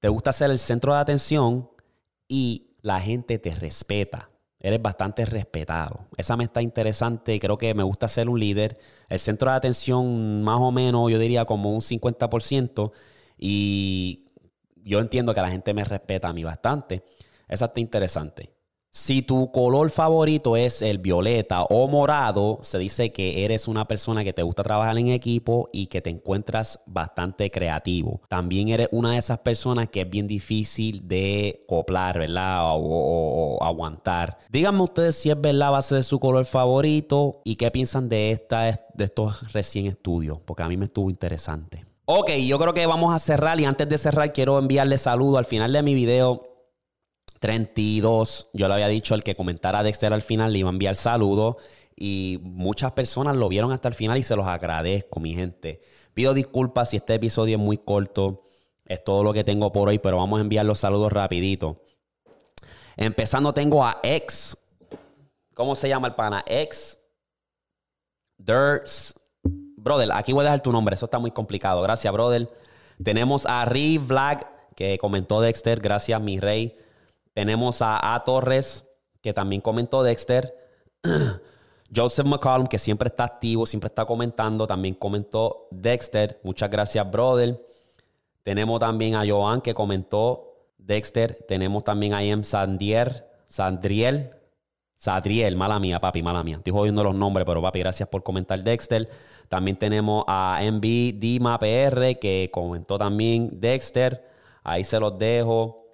te 0.00 0.10
gusta 0.10 0.32
ser 0.32 0.50
el 0.50 0.58
centro 0.58 0.92
de 0.92 1.00
atención 1.00 1.70
y 2.28 2.74
la 2.82 3.00
gente 3.00 3.38
te 3.38 3.54
respeta. 3.54 4.28
Eres 4.60 4.80
bastante 4.80 5.26
respetado. 5.26 6.06
Esa 6.16 6.36
me 6.36 6.44
está 6.44 6.62
interesante 6.62 7.38
creo 7.38 7.58
que 7.58 7.74
me 7.74 7.82
gusta 7.82 8.08
ser 8.08 8.28
un 8.28 8.40
líder. 8.40 8.78
El 9.08 9.18
centro 9.18 9.50
de 9.50 9.56
atención, 9.56 10.42
más 10.42 10.58
o 10.60 10.72
menos, 10.72 11.10
yo 11.10 11.18
diría 11.18 11.44
como 11.44 11.72
un 11.72 11.80
50%. 11.80 12.92
Y 13.38 14.30
yo 14.76 15.00
entiendo 15.00 15.34
que 15.34 15.40
la 15.40 15.50
gente 15.50 15.74
me 15.74 15.84
respeta 15.84 16.28
a 16.28 16.32
mí 16.32 16.42
bastante. 16.44 17.04
Esa 17.48 17.66
está 17.66 17.80
interesante. 17.80 18.55
Si 18.90 19.20
tu 19.20 19.52
color 19.52 19.90
favorito 19.90 20.56
es 20.56 20.80
el 20.80 20.96
violeta 20.96 21.64
o 21.64 21.86
morado, 21.86 22.58
se 22.62 22.78
dice 22.78 23.12
que 23.12 23.44
eres 23.44 23.68
una 23.68 23.86
persona 23.86 24.24
que 24.24 24.32
te 24.32 24.42
gusta 24.42 24.62
trabajar 24.62 24.96
en 24.96 25.08
equipo 25.08 25.68
y 25.70 25.88
que 25.88 26.00
te 26.00 26.08
encuentras 26.08 26.80
bastante 26.86 27.50
creativo. 27.50 28.22
También 28.28 28.68
eres 28.68 28.88
una 28.92 29.12
de 29.12 29.18
esas 29.18 29.40
personas 29.40 29.88
que 29.90 30.00
es 30.00 30.08
bien 30.08 30.26
difícil 30.26 31.06
de 31.06 31.62
coplar, 31.68 32.18
¿verdad? 32.18 32.62
O, 32.64 33.58
aguantar. 33.62 34.38
Díganme 34.48 34.82
ustedes 34.82 35.16
si 35.16 35.30
es 35.30 35.38
verdad 35.38 35.72
base 35.72 35.96
de 35.96 36.02
su 36.02 36.18
color 36.18 36.46
favorito 36.46 37.42
y 37.44 37.56
qué 37.56 37.70
piensan 37.70 38.08
de, 38.08 38.30
esta, 38.30 38.62
de 38.94 39.04
estos 39.04 39.52
recién 39.52 39.86
estudios, 39.86 40.38
porque 40.38 40.62
a 40.62 40.68
mí 40.68 40.78
me 40.78 40.86
estuvo 40.86 41.10
interesante. 41.10 41.84
Ok, 42.06 42.30
yo 42.46 42.58
creo 42.58 42.72
que 42.72 42.86
vamos 42.86 43.14
a 43.14 43.18
cerrar 43.18 43.60
y 43.60 43.66
antes 43.66 43.88
de 43.88 43.98
cerrar 43.98 44.32
quiero 44.32 44.58
enviarle 44.58 44.96
saludo 44.96 45.36
al 45.36 45.44
final 45.44 45.72
de 45.72 45.82
mi 45.82 45.92
video 45.92 46.55
32. 47.40 48.50
Yo 48.52 48.68
le 48.68 48.74
había 48.74 48.88
dicho 48.88 49.14
al 49.14 49.22
que 49.22 49.34
comentara 49.34 49.82
Dexter 49.82 50.12
al 50.12 50.22
final, 50.22 50.52
le 50.52 50.60
iba 50.60 50.68
a 50.68 50.72
enviar 50.72 50.96
saludos. 50.96 51.56
Y 51.96 52.38
muchas 52.42 52.92
personas 52.92 53.36
lo 53.36 53.48
vieron 53.48 53.72
hasta 53.72 53.88
el 53.88 53.94
final 53.94 54.18
y 54.18 54.22
se 54.22 54.36
los 54.36 54.46
agradezco, 54.46 55.18
mi 55.18 55.34
gente. 55.34 55.80
Pido 56.12 56.34
disculpas 56.34 56.90
si 56.90 56.96
este 56.96 57.14
episodio 57.14 57.56
es 57.56 57.62
muy 57.62 57.78
corto. 57.78 58.48
Es 58.84 59.02
todo 59.02 59.24
lo 59.24 59.32
que 59.32 59.44
tengo 59.44 59.72
por 59.72 59.88
hoy, 59.88 59.98
pero 59.98 60.18
vamos 60.18 60.38
a 60.38 60.42
enviar 60.42 60.64
los 60.64 60.78
saludos 60.78 61.12
rapidito. 61.12 61.82
Empezando 62.96 63.52
tengo 63.52 63.84
a 63.84 63.98
X. 64.02 64.56
¿Cómo 65.54 65.74
se 65.74 65.88
llama 65.88 66.08
el 66.08 66.14
pana? 66.14 66.44
X. 66.46 66.98
Dirts. 68.38 69.18
Brother, 69.42 70.12
aquí 70.12 70.32
voy 70.32 70.42
a 70.42 70.44
dejar 70.44 70.60
tu 70.60 70.72
nombre. 70.72 70.94
Eso 70.94 71.06
está 71.06 71.18
muy 71.18 71.30
complicado. 71.30 71.80
Gracias, 71.82 72.12
brother. 72.12 72.50
Tenemos 73.02 73.46
a 73.46 73.64
Riv 73.64 74.06
Black, 74.06 74.74
que 74.74 74.98
comentó 74.98 75.40
Dexter. 75.40 75.80
Gracias, 75.80 76.20
mi 76.20 76.40
rey. 76.40 76.76
Tenemos 77.36 77.82
a 77.82 78.14
A. 78.14 78.24
Torres, 78.24 78.86
que 79.20 79.34
también 79.34 79.60
comentó 79.60 80.02
Dexter. 80.02 80.56
Joseph 81.94 82.24
McCollum, 82.24 82.66
que 82.66 82.78
siempre 82.78 83.08
está 83.08 83.24
activo, 83.24 83.66
siempre 83.66 83.88
está 83.88 84.06
comentando, 84.06 84.66
también 84.66 84.94
comentó 84.94 85.68
Dexter. 85.70 86.40
Muchas 86.44 86.70
gracias, 86.70 87.10
brother. 87.10 87.62
Tenemos 88.42 88.80
también 88.80 89.16
a 89.16 89.26
Joan, 89.28 89.60
que 89.60 89.74
comentó 89.74 90.70
Dexter. 90.78 91.44
Tenemos 91.46 91.84
también 91.84 92.14
a 92.14 92.24
Ian 92.24 92.42
Sandier, 92.42 93.28
Sandriel. 93.46 94.30
Sadriel, 94.96 95.56
mala 95.56 95.78
mía, 95.78 96.00
papi, 96.00 96.22
mala 96.22 96.42
mía. 96.42 96.56
Estoy 96.56 96.72
jodiendo 96.72 97.04
los 97.04 97.14
nombres, 97.14 97.44
pero 97.44 97.60
papi, 97.60 97.80
gracias 97.80 98.08
por 98.08 98.22
comentar 98.22 98.64
Dexter. 98.64 99.10
También 99.50 99.76
tenemos 99.76 100.24
a 100.26 100.58
MB 100.62 101.20
Dima 101.20 101.58
PR, 101.58 102.18
que 102.18 102.48
comentó 102.50 102.96
también 102.96 103.60
Dexter. 103.60 104.26
Ahí 104.64 104.84
se 104.84 104.98
los 104.98 105.18
dejo. 105.18 105.85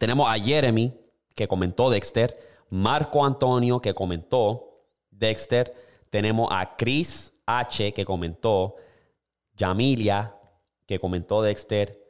Tenemos 0.00 0.30
a 0.30 0.38
Jeremy, 0.38 0.98
que 1.34 1.46
comentó 1.46 1.90
Dexter. 1.90 2.34
Marco 2.70 3.22
Antonio, 3.22 3.80
que 3.82 3.92
comentó 3.92 4.86
Dexter. 5.10 5.74
Tenemos 6.08 6.48
a 6.50 6.74
Chris 6.78 7.34
H, 7.44 7.92
que 7.92 8.06
comentó. 8.06 8.76
Yamilia, 9.58 10.34
que 10.86 10.98
comentó 10.98 11.42
Dexter. 11.42 12.02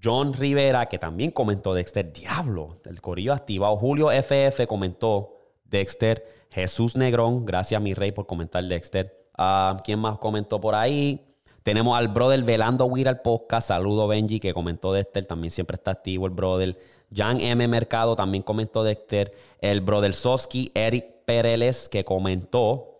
John 0.00 0.34
Rivera, 0.34 0.86
que 0.86 1.00
también 1.00 1.32
comentó 1.32 1.74
Dexter. 1.74 2.12
Diablo, 2.12 2.76
el 2.84 3.00
corillo 3.00 3.32
activado. 3.32 3.76
Julio 3.76 4.12
FF 4.12 4.64
comentó 4.68 5.36
Dexter. 5.64 6.46
Jesús 6.48 6.94
Negrón, 6.94 7.44
gracias 7.44 7.82
mi 7.82 7.92
rey 7.94 8.12
por 8.12 8.26
comentar 8.26 8.62
Dexter. 8.62 9.30
Ah, 9.36 9.82
¿Quién 9.84 9.98
más 9.98 10.18
comentó 10.18 10.60
por 10.60 10.76
ahí? 10.76 11.33
Tenemos 11.64 11.96
al 11.96 12.08
brother 12.08 12.42
Velando 12.42 12.84
Weir 12.84 13.08
al 13.08 13.22
podcast. 13.22 13.68
Saludo 13.68 14.06
Benji 14.06 14.38
que 14.38 14.52
comentó 14.52 14.92
Dexter. 14.92 15.24
También 15.24 15.50
siempre 15.50 15.76
está 15.76 15.92
activo 15.92 16.26
el 16.26 16.32
brother. 16.32 16.78
Jan 17.10 17.40
M. 17.40 17.66
Mercado 17.66 18.14
también 18.14 18.42
comentó 18.42 18.84
Dexter. 18.84 19.34
El 19.62 19.80
brother 19.80 20.12
Soski 20.12 20.70
Eric 20.74 21.24
Pereles 21.24 21.88
que 21.88 22.04
comentó 22.04 22.98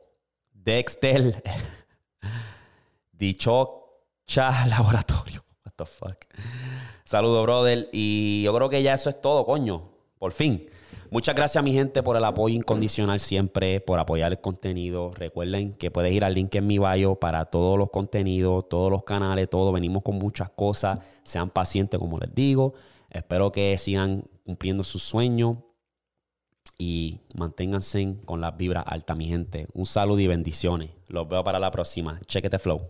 Dexter. 0.54 1.42
Dichocha 3.12 4.66
Laboratorio. 4.66 5.44
What 5.66 5.74
the 5.76 5.84
fuck. 5.84 6.16
Saludo 7.04 7.42
brother. 7.42 7.90
Y 7.92 8.44
yo 8.44 8.54
creo 8.54 8.70
que 8.70 8.82
ya 8.82 8.94
eso 8.94 9.10
es 9.10 9.20
todo, 9.20 9.44
coño. 9.44 9.90
Por 10.18 10.32
fin. 10.32 10.66
Muchas 11.14 11.36
gracias 11.36 11.62
mi 11.62 11.72
gente 11.72 12.02
por 12.02 12.16
el 12.16 12.24
apoyo 12.24 12.56
incondicional 12.56 13.20
siempre, 13.20 13.80
por 13.80 14.00
apoyar 14.00 14.32
el 14.32 14.40
contenido. 14.40 15.14
Recuerden 15.14 15.72
que 15.72 15.92
puedes 15.92 16.12
ir 16.12 16.24
al 16.24 16.34
link 16.34 16.52
en 16.56 16.66
mi 16.66 16.80
bio 16.80 17.14
para 17.14 17.44
todos 17.44 17.78
los 17.78 17.90
contenidos, 17.90 18.68
todos 18.68 18.90
los 18.90 19.04
canales, 19.04 19.48
todo. 19.48 19.70
Venimos 19.70 20.02
con 20.02 20.16
muchas 20.16 20.50
cosas. 20.50 20.98
Sean 21.22 21.50
pacientes, 21.50 22.00
como 22.00 22.18
les 22.18 22.34
digo. 22.34 22.74
Espero 23.10 23.52
que 23.52 23.78
sigan 23.78 24.24
cumpliendo 24.44 24.82
sus 24.82 25.04
sueños 25.04 25.58
y 26.78 27.20
manténganse 27.32 28.16
con 28.24 28.40
las 28.40 28.56
vibras 28.56 28.82
altas, 28.84 29.16
mi 29.16 29.28
gente. 29.28 29.68
Un 29.72 29.86
saludo 29.86 30.18
y 30.18 30.26
bendiciones. 30.26 30.90
Los 31.06 31.28
veo 31.28 31.44
para 31.44 31.60
la 31.60 31.70
próxima. 31.70 32.18
Chequete 32.26 32.58
flow. 32.58 32.88